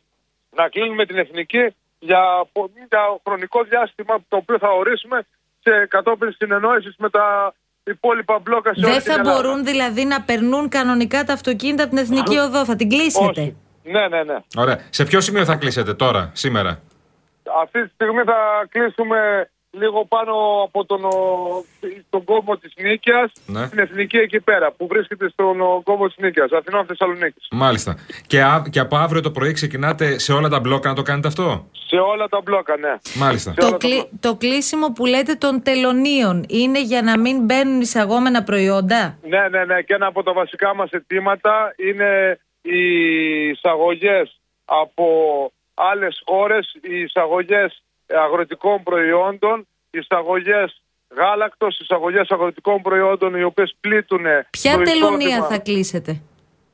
να 0.56 0.70
κλείνουμε 0.70 1.06
την 1.06 1.18
εθνική 1.18 1.76
για, 2.00 2.22
πο- 2.52 2.72
για 2.90 3.02
χρονικό 3.28 3.64
διάστημα 3.64 4.16
το 4.28 4.36
οποίο 4.38 4.58
θα 4.58 4.70
ορίσουμε 4.70 5.26
σε 5.64 5.86
κατόπιν 5.86 6.32
συνεννόησης 6.38 6.96
με 6.98 7.10
τα 7.10 7.54
υπόλοιπα 7.84 8.40
μπλόκα 8.40 8.74
σε 8.74 8.80
όλη 8.86 8.94
Δεν 8.94 9.04
την 9.04 9.12
θα 9.14 9.20
Ελλάδα. 9.20 9.42
μπορούν 9.42 9.66
δηλαδή 9.66 10.06
να 10.06 10.22
περνούν 10.22 10.70
κανονικά 10.70 11.24
τα 11.24 11.34
αυτοκίνητα 11.34 11.84
από 11.84 11.96
την 11.96 12.04
εθνική 12.04 12.38
οδό. 12.38 12.66
Θα 12.66 12.76
την 12.76 12.90
κλείσετε. 12.90 13.26
Όχι. 13.26 13.58
Ναι, 13.84 14.08
ναι, 14.08 14.24
ναι. 14.24 14.38
Ωραία. 14.58 14.80
Σε 14.90 15.04
ποιο 15.06 15.22
σημείο 15.22 15.46
θα 15.46 15.56
κλείσετε 15.56 15.94
τώρα, 15.94 16.30
σήμερα; 16.34 16.82
Αυτή 17.62 17.84
τη 17.84 17.90
στιγμή 17.94 18.24
θα 18.24 18.66
κλείσουμε 18.70 19.50
λίγο 19.72 20.06
πάνω 20.06 20.34
από 20.66 20.86
τον, 20.86 21.04
ο, 21.06 21.12
τον 22.10 22.24
κόμμα 22.24 22.58
της 22.58 22.74
Νίκαιας, 22.78 23.32
Ναι. 23.46 23.68
την 23.70 23.80
εθνική 23.80 24.18
εκεί 24.18 24.40
πέρα, 24.40 24.72
που 24.72 24.88
βρίσκεται 24.88 25.30
στον 25.30 25.62
ο, 25.62 25.82
κόμμα 25.84 26.08
της 26.08 26.16
Νίκαιας, 26.18 26.52
Αθηνών 26.52 26.86
Θεσσαλονίκης. 26.86 27.48
Μάλιστα. 27.52 27.96
Και, 28.28 28.42
α- 28.42 28.64
και 28.72 28.80
από 28.80 28.96
αύριο 28.98 29.22
το 29.22 29.32
πρωί 29.32 29.52
ξεκινάτε 29.52 30.20
σε 30.20 30.34
όλα 30.34 30.50
τα 30.50 30.60
μπλόκα 30.60 30.90
να 30.90 30.96
το 30.96 31.02
κάνετε 31.02 31.28
αυτό; 31.28 31.68
Σε 31.88 31.96
όλα 31.96 32.28
τα 32.28 32.42
μπλόκα, 32.44 32.78
ναι. 32.78 32.96
Μάλιστα. 33.16 33.54
Το, 33.58 33.78
κλει- 33.78 34.08
το 34.20 34.36
κλείσιμο 34.36 34.92
που 34.92 35.06
λέτε 35.06 35.34
των 35.34 35.62
τελωνίων 35.64 36.46
είναι 36.48 36.82
για 36.82 37.02
να 37.02 37.20
μην 37.20 37.44
μπαίνουν 37.46 37.82
εισαγόμενα 37.82 38.44
προϊόντα; 38.44 39.18
Ναι, 39.28 39.48
ναι, 39.50 39.66
ναι. 39.66 39.82
Και 39.82 39.94
ένα 39.94 40.06
από 40.06 40.24
τα 40.24 40.34
βασικά 40.34 40.76
μας 40.76 40.90
αιτήματα 40.92 41.74
είναι 41.78 42.40
οι 42.62 42.80
εισαγωγές 43.50 44.40
από 44.66 45.06
άλλες 45.74 46.22
χώρες, 46.26 46.76
οι 46.82 47.00
εισαγωγές 47.02 47.84
αγροτικών 48.26 48.84
προϊόντων, 48.84 49.68
οι 49.92 49.98
εισαγωγές 49.98 50.82
γάλακτος, 51.18 51.76
οι 51.76 51.80
εισαγωγές 51.82 52.30
αγροτικών 52.30 52.82
προϊόντων 52.82 53.36
οι 53.36 53.44
οποίες 53.44 53.76
πλήττουν 53.80 54.26
Ποια 54.50 54.78
το 54.78 54.82
τελωνία 54.84 55.28
εισόδημα. 55.28 55.48
θα 55.48 55.58
κλείσετε; 55.60 56.22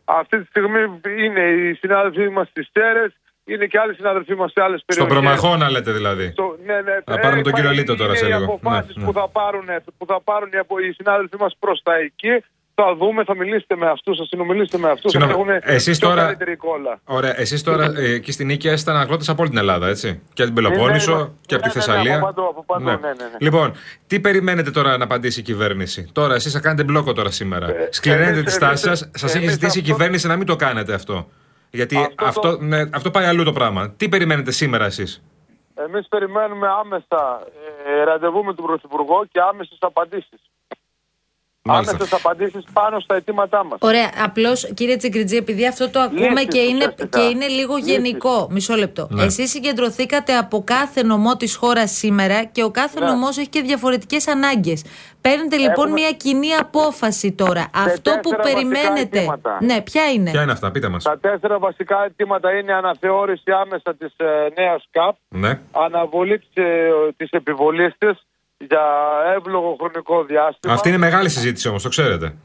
Αυτή 0.05 0.39
τη 0.39 0.45
στιγμή 0.45 0.99
είναι 1.25 1.41
οι 1.41 1.73
συνάδελφοί 1.73 2.29
μας 2.29 2.47
στις 2.47 2.69
Τέρες, 2.71 3.13
είναι 3.45 3.65
και 3.65 3.79
άλλοι 3.79 3.93
συνάδελφοί 3.93 4.35
μας 4.35 4.51
σε 4.51 4.61
άλλες 4.61 4.83
Στον 4.87 5.07
περιοχές. 5.07 5.39
προμαχώνα 5.39 5.69
λέτε 5.71 5.91
δηλαδή. 5.91 6.29
Στο- 6.31 6.57
ναι, 6.65 6.81
ναι, 6.81 6.97
Θα 7.05 7.19
πάρουμε 7.19 7.41
τον 7.41 7.51
ε, 7.51 7.55
κύριο 7.55 7.69
είναι 7.71 7.79
Λίτο 7.79 7.95
τώρα 7.95 8.15
σε 8.15 8.25
οι 8.25 8.29
λίγο. 8.29 8.43
αποφάσεις 8.43 8.95
Ναι, 8.95 9.01
ναι. 9.05 9.11
Που, 9.11 9.19
θα 9.19 9.27
πάρουν, 9.29 9.65
που 9.97 10.05
θα 10.05 10.21
πάρουν 10.21 10.49
οι, 10.53 10.57
απο- 10.57 10.79
οι 10.79 10.91
συνάδελφοί 10.91 11.37
μας 11.39 11.55
προς 11.59 11.81
τα 11.83 11.95
εκεί. 11.95 12.43
Θα 12.77 12.95
δούμε, 12.95 13.23
θα 13.23 13.35
μιλήσετε 13.35 13.75
με 13.75 13.89
αυτούς, 13.89 14.17
θα 14.17 14.25
συνομιλήσετε 14.25 14.77
με 14.77 14.89
αυτούς. 14.89 15.11
Θα 15.13 15.19
Συγγνώμη, 15.19 15.51
έχουν 15.51 15.61
εσείς 15.75 15.99
πιο 15.99 16.07
τώρα- 16.09 16.21
καλύτερη 16.23 16.51
εικόνα. 16.51 16.99
Ωραία. 17.05 17.39
Εσείς 17.39 17.63
τώρα 17.63 17.83
ε, 17.97 18.13
εκεί 18.13 18.31
στην 18.31 18.47
Νίκαια 18.47 18.71
ήσταν 18.73 18.95
αγρότες 18.97 19.29
από 19.29 19.41
όλη 19.41 19.49
την 19.49 19.59
Ελλάδα, 19.59 19.87
έτσι; 19.87 20.21
Και 20.33 20.43
από 20.43 20.53
την 20.53 20.63
Πελοπόννησο 20.63 21.15
Ναι, 21.15 21.21
ναι, 21.21 21.29
και 21.45 21.55
από 21.55 21.63
τη 21.63 21.69
ναι, 21.69 21.73
ναι, 21.75 21.81
Θεσσαλία. 21.81 22.15
από 22.15 22.25
παντού, 22.25 22.41
από 22.47 22.63
παντού, 22.65 22.83
ναι, 22.85 22.91
ναι, 22.91 23.07
ναι. 23.09 23.29
Λοιπόν, 23.39 23.73
τι 24.07 24.19
περιμένετε 24.19 24.71
τώρα 24.71 24.97
να 24.97 25.03
απαντήσει 25.03 25.39
η 25.39 25.43
κυβέρνηση; 25.43 26.09
Τώρα, 26.11 26.35
εσείς 26.35 26.51
θα 26.53 26.59
κάνετε 26.59 26.83
μπλόκο 26.83 27.13
τώρα 27.13 27.31
σήμερα. 27.31 27.67
Σκληραίνετε 27.89 28.31
εμείς- 28.31 28.43
τη 28.43 28.51
στάση 28.51 28.87
εμείς- 28.87 28.99
σας. 28.99 29.09
Σας 29.13 29.29
έχει 29.35 29.37
εμείς 29.43 29.51
ζητήσει 29.51 29.77
η 29.77 29.81
αυτό- 29.81 29.93
κυβέρνηση 29.93 30.27
να 30.27 30.35
μην 30.35 30.45
το 30.45 30.55
κάνετε 30.55 30.93
αυτό. 30.93 31.27
Γιατί 31.69 31.97
αυτό, 32.15 32.47
Αυτό 32.47 32.57
ναι, 32.63 32.81
αυτό 32.93 33.11
πάει 33.11 33.25
αλλού 33.25 33.43
το 33.43 33.51
πράγμα. 33.51 33.89
Τι 33.97 34.09
περιμένετε 34.09 34.51
σήμερα 34.51 34.85
εσείς; 34.85 35.23
Εμείς 35.87 36.07
περιμένουμε 36.07 36.67
άμεσα 36.81 37.41
ε, 37.99 38.03
ραντεβού 38.03 38.43
με 38.43 38.53
τον 38.53 38.65
Πρωθυπουργό 38.65 39.25
και 39.31 39.39
άμεσες 39.49 39.77
απαντήσεις. 39.79 40.39
Μάλιστα. 41.67 41.95
Άμεσες 41.95 42.13
απαντήσεις 42.13 42.63
πάνω 42.73 42.99
στα 42.99 43.15
αιτήματά 43.15 43.63
μας. 43.65 43.77
Ωραία. 43.81 44.09
Απλώς, 44.23 44.71
κύριε 44.73 44.95
Τσικριτζή, 44.97 45.35
επειδή 45.35 45.67
αυτό 45.67 45.89
το 45.89 45.99
ακούμε 45.99 46.27
Λύσεις, 46.29 46.47
και, 46.47 46.59
είναι, 46.59 46.75
ουσιαστικά. 46.77 47.19
και 47.19 47.25
είναι 47.25 47.47
λίγο 47.47 47.75
Λύσεις. 47.75 47.91
γενικό. 47.91 48.47
Μισό 48.51 48.75
λεπτό. 48.75 49.07
Ναι. 49.09 49.23
Εσείς 49.23 49.49
συγκεντρωθήκατε 49.49 50.37
από 50.37 50.63
κάθε 50.63 51.03
νομό 51.03 51.35
της 51.37 51.55
χώρας 51.55 51.91
σήμερα 51.91 52.43
και 52.43 52.63
ο 52.63 52.71
κάθε 52.71 52.99
Ναι. 52.99 53.05
νομός 53.05 53.37
έχει 53.37 53.49
και 53.49 53.61
διαφορετικές 53.61 54.27
ανάγκες. 54.27 54.83
Παίρνετε 55.21 55.55
λοιπόν 55.55 55.71
Έχουμε- 55.87 55.91
μια 56.01 56.11
κοινή 56.11 56.53
απόφαση 56.53 57.31
τώρα. 57.31 57.67
Αυτό 57.75 58.11
που 58.11 58.29
τέσσερα 58.29 58.41
βασικά 58.43 58.53
περιμένετε. 58.53 59.17
αιτήματα. 59.19 59.57
Ναι, 59.61 59.81
ποια 59.81 60.11
είναι; 60.11 60.31
Ποια 60.31 60.41
είναι 60.41 60.51
αυτά, 60.51 60.71
πείτε 60.71 60.87
μας. 60.89 61.03
Τα 61.03 61.17
τέσσερα 61.19 61.59
βασικά 61.59 62.03
αιτήματα 62.05 62.51
είναι 62.57 62.71
η 62.71 62.75
αναθεώρηση 62.75 63.51
άμεσα 63.51 63.95
της 63.95 64.13
ε, 64.17 64.61
νέας 64.61 64.87
ΚΑΠ, 64.91 65.15
Ναι. 65.29 65.59
αναβολή 65.71 66.39
της, 66.39 66.63
ε, 66.63 66.89
της 67.17 67.29
επιβολής 67.31 67.93
της 67.97 68.25
για 68.57 68.83
εύλογο 69.35 69.75
χρονικό 69.79 70.23
διάστημα. 70.23 70.73
Αυτή 70.73 70.89
είναι 70.89 70.97
μεγάλη 70.97 71.29
συζήτηση 71.29 71.67
όμως, 71.69 71.83
το 71.83 71.89
ξέρετε. 71.89 72.35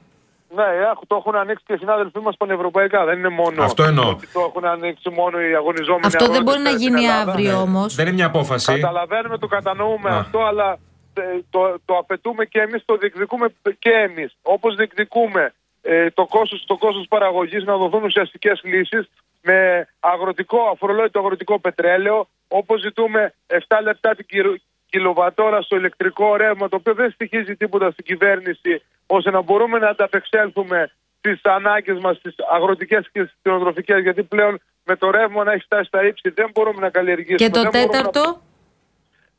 Ναι, 0.55 0.63
έχουν- 0.91 1.07
το 1.07 1.17
έχουν 1.17 1.35
ανοίξει 1.35 1.65
και 1.67 1.73
οι 1.73 1.77
συνάδελφοί 1.77 2.19
μας 2.19 2.37
πανευρωπαϊκά. 2.37 3.05
Δεν 3.05 3.19
είναι 3.19 3.29
μόνο 3.29 3.63
Αυτό 3.63 3.83
εννοώ. 3.83 4.09
ότι 4.09 4.27
το 4.33 4.41
έχουν 4.41 4.65
ανοίξει 4.65 5.11
μόνο 5.11 5.41
οι 5.41 5.55
αγωνιζόμενοι 5.55 6.07
Αυτό 6.07 6.25
δεν 6.25 6.35
αγρότες 6.35 6.45
μπορεί 6.53 6.63
να 6.63 6.71
στην 6.71 6.81
γίνει 6.95 7.05
Ελλάδα. 7.05 7.31
αύριο 7.33 7.61
όμως. 7.61 7.95
Δεν 7.95 8.07
είναι 8.07 8.15
μια 8.15 8.27
απόφαση. 8.27 8.73
Καταλαβαίνουμε, 8.75 9.39
το 9.39 9.47
κατανοούμε 9.47 10.11
Α. 10.11 10.19
αυτό, 10.19 10.39
αλλά 10.45 10.79
ε, 11.15 11.23
το, 11.51 11.75
το 11.85 11.97
απαιτούμε 11.97 12.45
και 12.45 12.61
εμείς, 12.61 12.83
το 12.85 12.97
διεκδικούμε 12.97 13.55
και 13.79 13.91
εμείς. 13.91 14.37
Όπως 14.43 14.75
διεκδικούμε 14.75 15.53
ε, 15.83 16.11
το 16.11 16.27
κόστος, 16.27 16.65
το 16.67 16.77
κόστος 16.77 17.07
παραγωγής 17.09 17.65
να 17.65 17.77
δοθούν 17.77 18.03
ουσιαστικές 18.05 18.61
λύσεις 18.65 19.11
με 19.43 19.89
αγροτικό, 20.01 20.59
αφορολόγητο 20.73 21.19
αγροτικό 21.19 21.59
πετρέλαιο, 21.61 22.29
όπως 22.49 22.81
ζητούμε 22.81 23.35
7 23.47 23.57
λεπτά 23.83 24.15
την 24.15 24.27
κυλο- 24.27 24.61
κιλοβατόρα 24.91 25.63
στο 25.63 25.77
ηλεκτρικό 25.77 26.37
ρεύμα, 26.37 26.69
το 26.69 26.77
οποίο 26.77 26.95
δεν 26.95 27.11
στοιχίζει 27.11 27.57
τίποτα 27.57 27.91
στην 27.91 28.05
κυβέρνηση, 28.05 28.83
ώστε 29.07 29.31
να 29.31 29.43
μπορούμε 29.43 29.79
να 29.79 29.89
ανταπεξέλθουμε 29.89 30.91
στις 31.19 31.41
ανάγκες 31.45 31.99
μας, 31.99 32.17
στις 32.17 32.35
αγροτικές 32.51 33.09
και 33.13 33.21
στις 33.21 33.35
κτηνοτροφικές, 33.41 34.03
γιατί 34.03 34.23
πλέον 34.23 34.61
με 34.85 34.97
το 34.97 35.11
ρεύμα 35.11 35.45
να 35.45 35.53
έχει 35.53 35.65
φτάσει 35.65 35.85
στα 35.85 36.07
ύψη 36.07 36.29
δεν 36.31 36.51
μπορούμε 36.55 36.81
να 36.81 36.91
καλλιεργήσουμε. 36.91 37.37
Και 37.37 37.51
το 37.51 37.61
δεν 37.61 37.71
μπορούμε 37.71 37.93
να- 37.93 38.11
τέταρτο. 38.11 38.41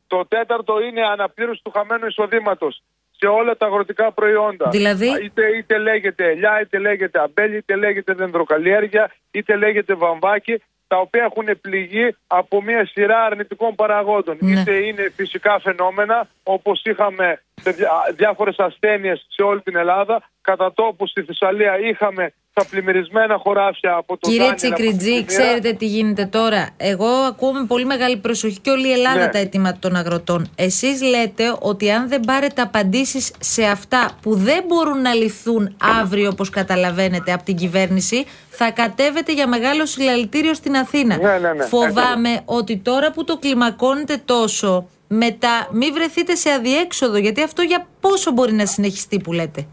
το 0.07 0.25
τέταρτο 0.27 0.81
είναι 0.81 1.01
αναπλήρωση 1.05 1.61
του 1.63 1.71
χαμένου 1.71 2.05
εισοδήματος 2.05 2.83
σε 3.17 3.27
όλα 3.27 3.57
τα 3.57 3.65
αγροτικά 3.65 4.11
προϊόντα. 4.11 4.69
Δηλαδή; 4.69 5.23
Είτε, 5.23 5.57
είτε 5.57 5.77
λέγεται 5.77 6.25
ελιά, 6.29 6.61
είτε 6.61 6.77
λέγεται 6.79 7.19
αμπέλι, 7.19 7.57
είτε 7.57 7.75
λέγεται 7.75 8.13
δεντροκαλλιέργεια, 8.13 9.11
είτε 9.31 9.55
λέγεται 9.55 9.93
βαμβάκι, 9.93 10.61
τα 10.91 10.99
οποία 10.99 11.23
έχουν 11.23 11.61
πληγεί 11.61 12.15
από 12.27 12.61
μια 12.61 12.85
σειρά 12.85 13.23
αρνητικών 13.23 13.75
παραγόντων. 13.75 14.37
Ναι. 14.39 14.51
Είτε 14.51 14.71
είναι 14.71 15.11
φυσικά 15.15 15.59
φαινόμενα, 15.59 16.27
όπως 16.43 16.81
είχαμε 16.83 17.41
σε 17.61 17.71
διά, 17.71 17.91
διάφορες 18.15 18.59
ασθένειες 18.59 19.25
σε 19.29 19.41
όλη 19.41 19.61
την 19.61 19.75
Ελλάδα. 19.75 20.23
Κατά 20.41 20.73
τόπους 20.73 21.09
στη 21.09 21.21
Θεσσαλία 21.21 21.79
είχαμε 21.79 22.33
τα 22.53 22.65
πλημμυρισμένα 22.69 23.37
χωράφια 23.37 23.93
από 23.95 24.17
το 24.17 24.29
Κύριε 24.29 24.45
Δάνειλ, 24.45 24.53
από 24.53 24.61
την 24.61 24.73
Τσικριτζή, 24.73 25.05
πλημμύρα. 25.09 25.25
ξέρετε 25.25 25.73
τι 25.73 25.85
γίνεται 25.85 26.25
τώρα. 26.25 26.69
Εγώ 26.77 27.05
ακούω 27.05 27.51
με 27.53 27.65
πολύ 27.65 27.85
μεγάλη 27.85 28.17
προσοχή 28.17 28.59
και 28.59 28.69
όλη 28.69 28.87
η 28.87 28.91
Ελλάδα 28.91 29.19
Ναι. 29.19 29.27
τα 29.27 29.37
αιτήματα 29.37 29.77
των 29.79 29.95
αγροτών. 29.95 30.49
Εσείς 30.55 31.01
λέτε 31.01 31.55
ότι 31.59 31.91
αν 31.91 32.09
δεν 32.09 32.19
πάρετε 32.19 32.61
απαντήσεις 32.61 33.31
σε 33.39 33.63
αυτά 33.63 34.11
που 34.21 34.35
δεν 34.35 34.63
μπορούν 34.67 35.01
να 35.01 35.13
λυθούν 35.13 35.75
αύριο, 36.01 36.29
όπως 36.29 36.49
καταλαβαίνετε, 36.49 37.33
από 37.33 37.43
την 37.43 37.55
κυβέρνηση, 37.55 38.25
θα 38.49 38.71
κατέβετε 38.71 39.33
για 39.33 39.47
μεγάλο 39.47 39.85
συλλαλητήριο 39.85 40.53
στην 40.53 40.75
Αθήνα. 40.75 41.17
Ναι, 41.17 41.37
ναι, 41.37 41.53
ναι. 41.53 41.63
Φοβάμαι 41.63 42.41
ότι 42.45 42.77
τώρα 42.77 43.11
που 43.11 43.23
το 43.23 43.37
κλιμακώνετε 43.37 44.21
τόσο, 44.25 44.87
μετά 45.07 45.67
μην 45.71 45.93
βρεθείτε 45.93 46.35
σε 46.35 46.49
αδιέξοδο, 46.49 47.17
γιατί 47.17 47.41
αυτό 47.43 47.61
για 47.61 47.87
πόσο 47.99 48.31
μπορεί 48.31 48.53
να 48.53 48.65
συνεχιστεί 48.65 49.19
που 49.19 49.33
λέτε; 49.33 49.65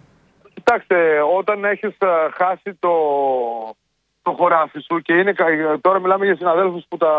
Κοιτάξτε, 0.63 0.97
όταν 1.39 1.65
έχεις 1.65 1.97
α, 1.99 2.09
χάσει 2.35 2.75
το, 2.79 2.93
το 4.23 4.31
χωράφι 4.39 4.81
σου 4.81 5.01
και 5.03 5.13
είναι, 5.13 5.33
κα- 5.33 5.79
τώρα 5.81 5.99
μιλάμε 6.01 6.25
για 6.25 6.37
συναδέλφους 6.37 6.85
που 6.89 6.97
τα 6.97 7.13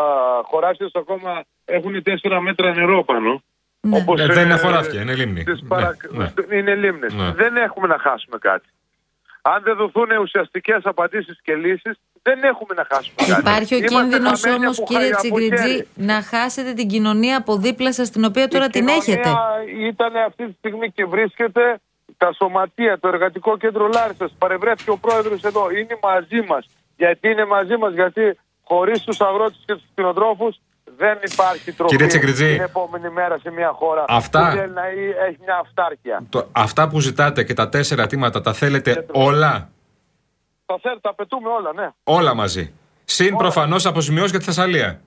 χωράφια 0.43 0.85
τους 0.89 1.01
ακόμα 1.01 1.43
έχουν 1.65 2.03
4 2.05 2.39
μέτρα 2.41 2.73
νερό 2.73 3.03
πάνω. 3.03 3.41
Όπως, 3.91 4.19
Ε, 4.21 4.25
δεν 4.25 4.45
είναι 4.45 4.53
ε, 4.53 4.57
χωράφια, 4.57 5.01
είναι 5.01 5.15
λίμνη. 5.15 5.41
στις 5.41 5.61
Ναι, 5.61 5.67
παρα- 5.67 5.95
ναι. 6.09 6.57
Είναι 6.57 6.75
λίμνες. 6.75 7.13
Ναι. 7.13 7.31
Δεν 7.31 7.55
έχουμε 7.57 7.87
να 7.87 7.97
χάσουμε 7.99 8.37
κάτι. 8.37 8.67
Αν 9.41 9.61
δεν 9.63 9.75
δοθούν 9.75 10.07
ουσιαστικές 10.21 10.81
απαντήσεις 10.83 11.39
και 11.43 11.55
λύσεις, 11.55 11.99
δεν 12.21 12.43
έχουμε 12.43 12.73
να 12.75 12.85
χάσουμε 12.91 13.15
κάτι. 13.27 13.39
Υπάρχει 13.39 13.73
ο 13.73 13.77
Είμαστε 13.77 13.95
κίνδυνος 13.95 14.41
χαμένοι 14.41 14.63
όμως, 14.65 14.77
από 14.79 14.87
κύριε 14.87 15.11
χα- 15.11 15.17
από 15.19 15.21
Τσιγκριτζή, 15.37 15.67
χέρι. 15.71 15.87
να 15.95 16.21
χάσετε 16.21 16.73
την 16.73 16.87
κοινωνία 16.87 17.37
από 17.37 17.55
δίπλα 17.57 17.93
σας, 17.93 18.09
την 18.09 18.23
οποία 18.25 18.47
τώρα 18.47 18.65
Η 18.65 18.69
την 18.69 18.87
έχετε. 18.87 19.21
κοινωνία 19.21 19.87
ήταν 19.87 20.15
αυτή 20.27 20.45
τη 20.47 20.53
στιγμή 20.57 20.91
και 20.91 21.05
βρίσκεται 21.05 21.79
τα 22.21 22.33
σωματεία, 22.37 22.99
το 22.99 23.07
εργατικό 23.07 23.57
κέντρο 23.57 23.87
Λάρισας. 23.87 24.31
Παρευρέθηκε 24.37 24.89
ο 24.89 24.97
πρόεδρος 24.97 25.43
εδώ. 25.43 25.63
Είναι 25.71 25.95
μαζί 26.03 26.41
μας. 26.47 26.63
Γιατί 26.97 27.29
είναι 27.29 27.45
μαζί 27.45 27.75
μας, 27.77 27.93
γιατί 27.93 28.37
χωρίς 28.63 29.01
τους 29.03 29.21
αγρότες 29.21 29.63
και 29.65 29.73
τους 29.73 29.83
κτηνοτρόφους 29.91 30.59
Δεν 30.97 31.17
υπάρχει 31.31 31.71
τροφή 31.71 31.91
Κύριε 31.95 32.07
Τσεκριτζή. 32.07 32.51
την 32.53 32.61
επόμενη 32.61 33.09
μέρα 33.09 33.37
σε 33.37 33.51
μια 33.51 33.71
χώρα 33.73 34.03
Αυτά- 34.07 34.49
που 34.49 34.55
θέλει 34.57 34.73
να 34.73 34.89
ή- 34.89 35.15
έχει 35.27 35.37
μια 35.45 35.57
αυτάρκεια. 35.61 36.23
Το- 36.29 36.47
αυτά 36.51 36.87
που 36.89 36.99
ζητάτε 36.99 37.43
και 37.43 37.53
τα 37.53 37.69
τέσσερα 37.69 38.03
αιτήματα 38.03 38.41
τα 38.41 38.53
θέλετε 38.53 39.05
όλα; 39.11 39.69
Τα 40.65 40.75
θέλει, 40.81 40.99
τα 41.01 41.15
πετούμε 41.15 41.49
όλα, 41.49 41.73
ναι. 41.73 41.89
Όλα 42.03 42.33
μαζί. 42.33 42.73
Συν 43.05 43.35
προφανώς 43.35 43.85
αποζημιώσει 43.85 44.29
για 44.29 44.39
τη 44.39 44.45
Θεσσαλία. 44.45 45.01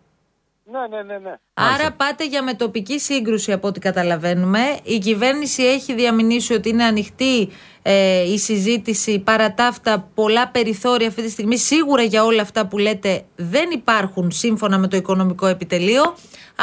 Ναι, 0.64 0.96
ναι, 0.96 1.02
ναι, 1.02 1.18
ναι. 1.18 1.34
Άρα 1.54 1.92
πάτε 1.92 2.26
για 2.26 2.42
μετοπική 2.42 2.98
σύγκρουση 2.98 3.52
από 3.52 3.68
ό,τι 3.68 3.80
καταλαβαίνουμε. 3.80 4.60
Η 4.82 4.98
κυβέρνηση 4.98 5.62
έχει 5.62 5.94
διαμηνήσει 5.94 6.54
ότι 6.54 6.68
είναι 6.68 6.84
ανοιχτή 6.84 7.48
ε, 7.82 8.22
η 8.32 8.38
συζήτηση. 8.38 9.18
Παρά 9.18 9.54
τα 9.54 9.66
αυτά, 9.66 10.10
πολλά 10.14 10.48
περιθώρια 10.48 11.08
αυτή 11.08 11.22
τη 11.22 11.30
στιγμή, 11.30 11.58
σίγουρα 11.58 12.02
για 12.02 12.24
όλα 12.24 12.42
αυτά 12.42 12.66
που 12.66 12.78
λέτε, 12.78 13.24
δεν 13.36 13.70
υπάρχουν 13.70 14.30
σύμφωνα 14.30 14.78
με 14.78 14.88
το 14.88 14.96
οικονομικό 14.96 15.46
επιτελείο. 15.46 16.16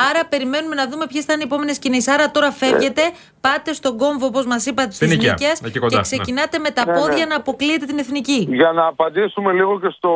Άρα 0.10 0.26
περιμένουμε 0.26 0.76
να 0.76 0.88
δούμε 0.88 1.08
ποιες 1.08 1.26
θα 1.26 1.34
είναι 1.34 1.42
οι 1.42 1.46
επόμενες 1.46 1.80
κινήσεις. 1.80 2.08
Άρα 2.08 2.32
τώρα 2.32 2.52
φεύγετε, 2.52 3.02
πάτε 3.42 3.74
στον 3.74 3.98
κόμβο, 3.98 4.26
όπως 4.26 4.46
μας 4.46 4.66
είπατε, 4.66 4.92
Στην 4.92 5.10
τη 5.10 5.16
Νίκαια, 5.16 5.32
Νίκαιας 5.32 5.62
εκεί 5.62 5.80
κοντά, 5.80 5.90
και 5.90 5.96
ναι. 5.96 6.02
ξεκινάτε 6.02 6.60
με 6.60 6.70
τα 6.72 6.86
Ναι, 6.86 6.92
ναι. 6.92 7.00
πόδια 7.00 7.26
να 7.26 7.36
αποκλείετε 7.36 7.86
την 7.86 7.98
εθνική. 7.98 8.48
Για 8.50 8.72
να 8.72 8.86
απαντήσουμε 8.86 9.54
λίγο 9.54 9.80
και 9.80 9.90
στο 9.90 10.12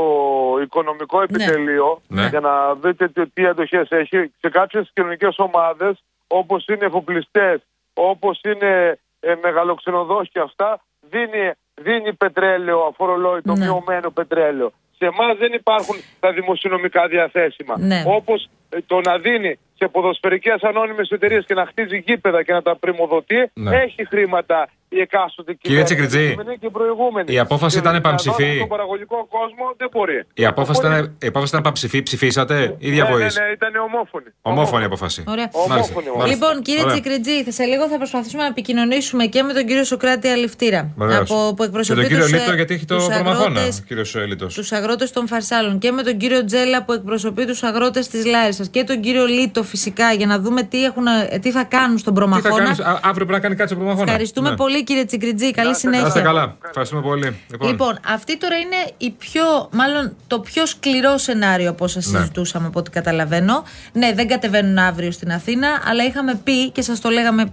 οικονομικό 0.63 1.21
επιτελείο, 1.21 2.01
Ναι. 2.07 2.27
για 2.27 2.39
να 2.39 2.73
δείτε 2.73 3.07
τι, 3.07 3.27
τι 3.29 3.45
αντοχές 3.45 3.87
έχει, 3.91 4.31
σε 4.39 4.49
κάποιες 4.49 4.91
κοινωνικές 4.93 5.35
ομάδες, 5.37 6.03
όπως 6.27 6.65
είναι 6.67 6.85
εφοπλιστές, 6.85 7.61
όπως 7.93 8.41
είναι 8.43 8.99
ε, 9.19 9.33
μεγαλοξενοδόχοι 9.41 10.39
αυτά, 10.39 10.81
δίνει, 11.09 11.51
δίνει 11.81 12.13
πετρέλαιο, 12.13 12.79
αφορολόγητο, 12.79 13.55
μειωμένο 13.55 14.09
πετρέλαιο. 14.11 14.71
Σε 14.97 15.05
εμάς 15.05 15.37
δεν 15.37 15.53
υπάρχουν 15.53 15.95
τα 16.19 16.31
δημοσιονομικά 16.31 17.07
διαθέσιμα. 17.07 17.75
Ναι. 17.79 18.03
Όπως 18.07 18.49
ε, 18.69 18.77
το 18.87 19.01
να 19.01 19.17
δίνει 19.17 19.59
σε 19.83 19.89
ποδοσφαιρικές 19.89 20.61
ανώνυμες 20.61 21.09
εταιρείες 21.09 21.45
και 21.45 21.53
να 21.53 21.65
χτίζει 21.65 21.97
γήπεδα 21.97 22.43
και 22.43 22.53
να 22.53 22.61
τα 22.61 22.75
πρημοδοτεί, 22.75 23.51
Ναι. 23.53 23.75
έχει 23.75 24.05
χρήματα 24.05 24.69
η 24.97 24.99
εκάστοτε 25.07 25.51
Κύριε 25.53 25.83
κυβέρνηση. 25.83 25.83
Τσεκριτζή, 25.93 26.23
Η 26.25 26.29
σημερινή 26.29 26.57
και 26.61 26.65
η 26.65 26.69
προηγούμενη. 26.79 27.33
η 27.33 27.39
απόφαση 27.39 27.73
Και 27.75 27.81
ήταν 27.81 27.91
να 27.91 27.97
επαμψηφή. 27.97 28.43
δώσει 28.43 28.55
Στον 28.55 28.67
παραγωγικό 28.67 29.17
κόσμο 29.37 29.65
δεν 29.77 29.89
μπορεί. 29.91 30.17
Η 30.33 30.45
απόφαση 30.45 30.79
ήταν, 30.83 30.93
η 31.23 31.27
απόφαση 31.27 31.49
ήταν 31.53 31.61
παψηφή, 31.67 32.03
ψηφίσατε 32.03 32.75
ή 32.79 32.89
διαβοή. 32.91 33.23
Ναι, 33.23 33.23
ναι, 33.37 33.45
ναι, 33.45 33.51
ήταν 33.59 33.71
ομόφωνη. 33.89 34.25
Ομόφωνη 34.41 34.83
απόφαση. 34.83 35.23
Ωραία. 35.27 35.49
Μάλιστα, 35.69 35.93
μάλιστα. 36.17 36.27
Λοιπόν, 36.27 36.61
κύριε 36.61 36.81
Ωραία. 36.83 36.93
Τσικριτζή, 36.93 37.51
σε 37.51 37.63
λίγο 37.63 37.87
θα 37.87 37.97
προσπαθήσουμε 37.97 38.41
να 38.41 38.47
επικοινωνήσουμε 38.49 39.25
και 39.25 39.43
με 39.43 39.53
τον 39.53 39.65
κύριο 39.65 39.83
Σοκράτη 39.83 40.27
Αληφτήρα. 40.27 40.91
Βεβαίως. 40.97 41.31
Από, 41.31 41.53
που 41.55 41.63
εκπροσωπεί 41.63 41.99
και 42.01 42.07
τον 42.07 42.11
κύριο 42.11 42.23
τους, 42.25 42.33
ε, 42.33 42.37
Λίτο, 42.43 42.53
γιατί 42.55 42.73
έχει 42.73 42.85
το 42.85 42.95
τους 42.95 43.05
προμαχώνα. 43.07 43.45
αγρότες- 43.45 43.79
Ο 43.79 43.83
κύριος 43.87 44.15
Λίτος. 44.27 44.53
Τους 44.53 44.71
αγρότες 44.71 45.11
των 45.11 45.27
Φαρσάλων 45.27 45.79
και 45.79 45.91
με 45.91 46.01
τον 46.03 46.17
κύριο 46.17 46.45
Τζέλα 46.45 46.83
που 46.83 46.91
εκπροσωπεί 46.93 47.45
τους 47.45 47.63
αγρότες 47.63 48.07
της 48.07 48.25
Λάρισας 48.25 48.69
και 48.69 48.83
τον 48.83 48.99
κύριο 49.01 49.25
Λίτο 49.25 49.63
φυσικά 49.63 50.11
για 50.13 50.25
να 50.25 50.39
δούμε 50.39 50.63
τι, 50.63 50.83
έχουν, 50.83 51.05
ε, 51.29 51.39
τι 51.39 51.51
θα 51.51 51.63
κάνουν 51.63 51.97
στον 51.97 52.13
Τι 52.13 52.19
θα 52.19 52.25
προμαχώνα. 52.27 52.63
κάνεις, 52.63 52.79
α- 52.79 52.99
αύριο 53.03 53.13
πρέπει 53.25 53.31
να 53.31 53.39
κάνει 53.39 53.55
κάτι 53.55 53.69
στο 53.69 53.77
προμαχώνα. 53.77 54.03
Ευχαριστούμε 54.05 54.49
Ναι. 54.49 54.55
Πολύ 54.83 54.99
κύριε 54.99 55.05
Τσικριτζή. 55.05 55.51
Καλή 55.51 55.67
Να 55.67 55.75
είστε 55.75 55.89
συνέχεια. 55.91 56.21
καλά. 56.21 56.57
Ευχαριστούμε 56.65 57.01
πολύ. 57.01 57.35
Λοιπόν, 57.61 57.99
αυτή 58.07 58.37
τώρα 58.37 58.57
είναι 58.57 58.75
η 58.97 59.09
πιο, 59.11 59.69
μάλλον 59.71 60.15
το 60.27 60.39
πιο 60.39 60.65
σκληρό 60.65 61.17
σενάριο 61.17 61.69
από 61.69 61.83
όσα 61.83 62.01
Ναι. 62.05 62.17
συζητούσαμε 62.17 62.67
από 62.67 62.79
ό,τι 62.79 62.89
καταλαβαίνω. 62.89 63.63
Ναι, 63.93 64.13
δεν 64.13 64.27
κατεβαίνουν 64.27 64.77
αύριο 64.77 65.11
στην 65.11 65.31
Αθήνα, 65.31 65.67
αλλά 65.85 66.03
είχαμε 66.03 66.35
πει 66.43 66.69
και 66.69 66.81
σας 66.81 66.99
το 67.01 67.09
λέγαμε 67.09 67.41
ε, 67.41 67.45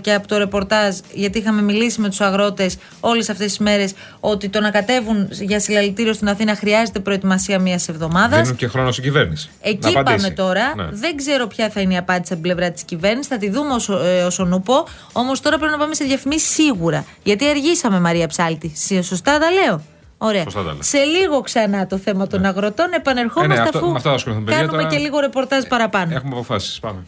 και 0.00 0.12
από 0.14 0.28
το 0.28 0.38
ρεπορτάζ, 0.38 0.96
γιατί 1.12 1.38
είχαμε 1.38 1.62
μιλήσει 1.62 2.00
με 2.00 2.08
τους 2.08 2.20
αγρότες 2.20 2.76
όλες 3.00 3.28
αυτές 3.28 3.46
τις 3.46 3.58
μέρες, 3.58 3.92
ότι 4.20 4.48
το 4.48 4.60
να 4.60 4.70
κατέβουν 4.70 5.28
για 5.30 5.60
συλλαλητήριο 5.60 6.12
στην 6.12 6.28
Αθήνα 6.28 6.56
χρειάζεται 6.56 6.98
προετοιμασία 7.00 7.58
μιας 7.58 7.88
εβδομάδας. 7.88 8.40
Δίνουν 8.40 8.56
και 8.56 8.68
χρόνο 8.68 8.90
στην 8.90 9.04
κυβέρνηση. 9.04 9.50
Εκεί 9.60 9.78
να 9.92 10.00
απαντήσει. 10.00 10.16
πάμε 10.16 10.34
τώρα. 10.34 10.72
Ναι. 10.76 10.88
Δεν 10.90 11.16
ξέρω 11.16 11.46
ποια 11.46 11.68
θα 11.70 11.80
είναι 11.80 11.94
η 11.94 11.96
απάντηση 11.96 12.32
από 12.32 12.42
την 12.42 12.52
πλευρά 12.52 12.72
της 12.72 12.82
κυβέρνησης. 12.82 13.26
Θα 13.26 13.38
τη 13.38 13.50
δούμε 13.50 13.72
όσο, 13.74 13.98
ε, 13.98 14.22
όσον 14.22 14.52
ούπο. 14.52 14.86
Όμως 15.12 15.40
τώρα 15.40 15.56
πρέπει 15.58 15.72
να 15.72 15.78
πάμε 15.78 15.94
σε 15.94 16.04
διαφημίσεις 16.04 16.48
σίγουρα. 16.54 17.04
Γιατί 17.22 17.48
αργήσαμε, 17.48 18.00
Μαρία 18.00 18.26
Ψάλτη. 18.26 18.72
Σι- 18.76 19.02
Σωστά 19.02 19.38
τα 19.38 19.50
λέω; 19.50 19.82
Ωραία. 20.18 20.42
Σωστά 20.42 20.62
τα 20.62 20.72
λέω. 20.72 20.82
Σε 20.82 20.98
λίγο 20.98 21.40
ξανά 21.40 21.86
το 21.86 21.96
θέμα 21.98 22.26
των 22.26 22.44
αγροτών. 22.44 22.86
Επανερχόμαστε 22.92 23.52
Ε, 23.54 23.56
ναι, 23.56 23.62
αυτό- 23.62 23.78
αφού 23.78 23.86
με 23.90 23.96
αυτά 23.96 24.08
θα 24.08 24.14
ασχοληθούμε, 24.14 24.46
παιδιά, 24.50 24.60
κάνουμε 24.66 24.82
τώρα- 24.82 24.94
και 24.94 25.02
λίγο 25.02 25.18
ρεπορτάζ 25.20 25.64
παραπάνω. 25.64 26.14
Έχουμε 26.14 26.32
αποφάσεις. 26.34 26.78
Πάμε. 26.80 26.98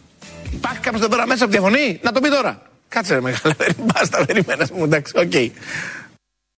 Υπάρχει 0.51 0.79
κάποιος 0.79 1.01
εδώ 1.01 1.09
πέρα 1.09 1.27
μέσα 1.27 1.45
που 1.45 1.51
διαφωνεί, 1.51 1.99
να 2.03 2.11
το 2.11 2.19
πει 2.21 2.29
τώρα. 2.29 2.61
Κάτσε 2.87 3.13
ρε 3.13 3.21
μεγάλα, 3.21 3.55
δεν 3.57 3.75
μπάστα, 3.79 4.25
περίμενα 4.25 4.67
μου, 4.73 4.83
εντάξει, 4.83 5.13
οκ. 5.15 5.33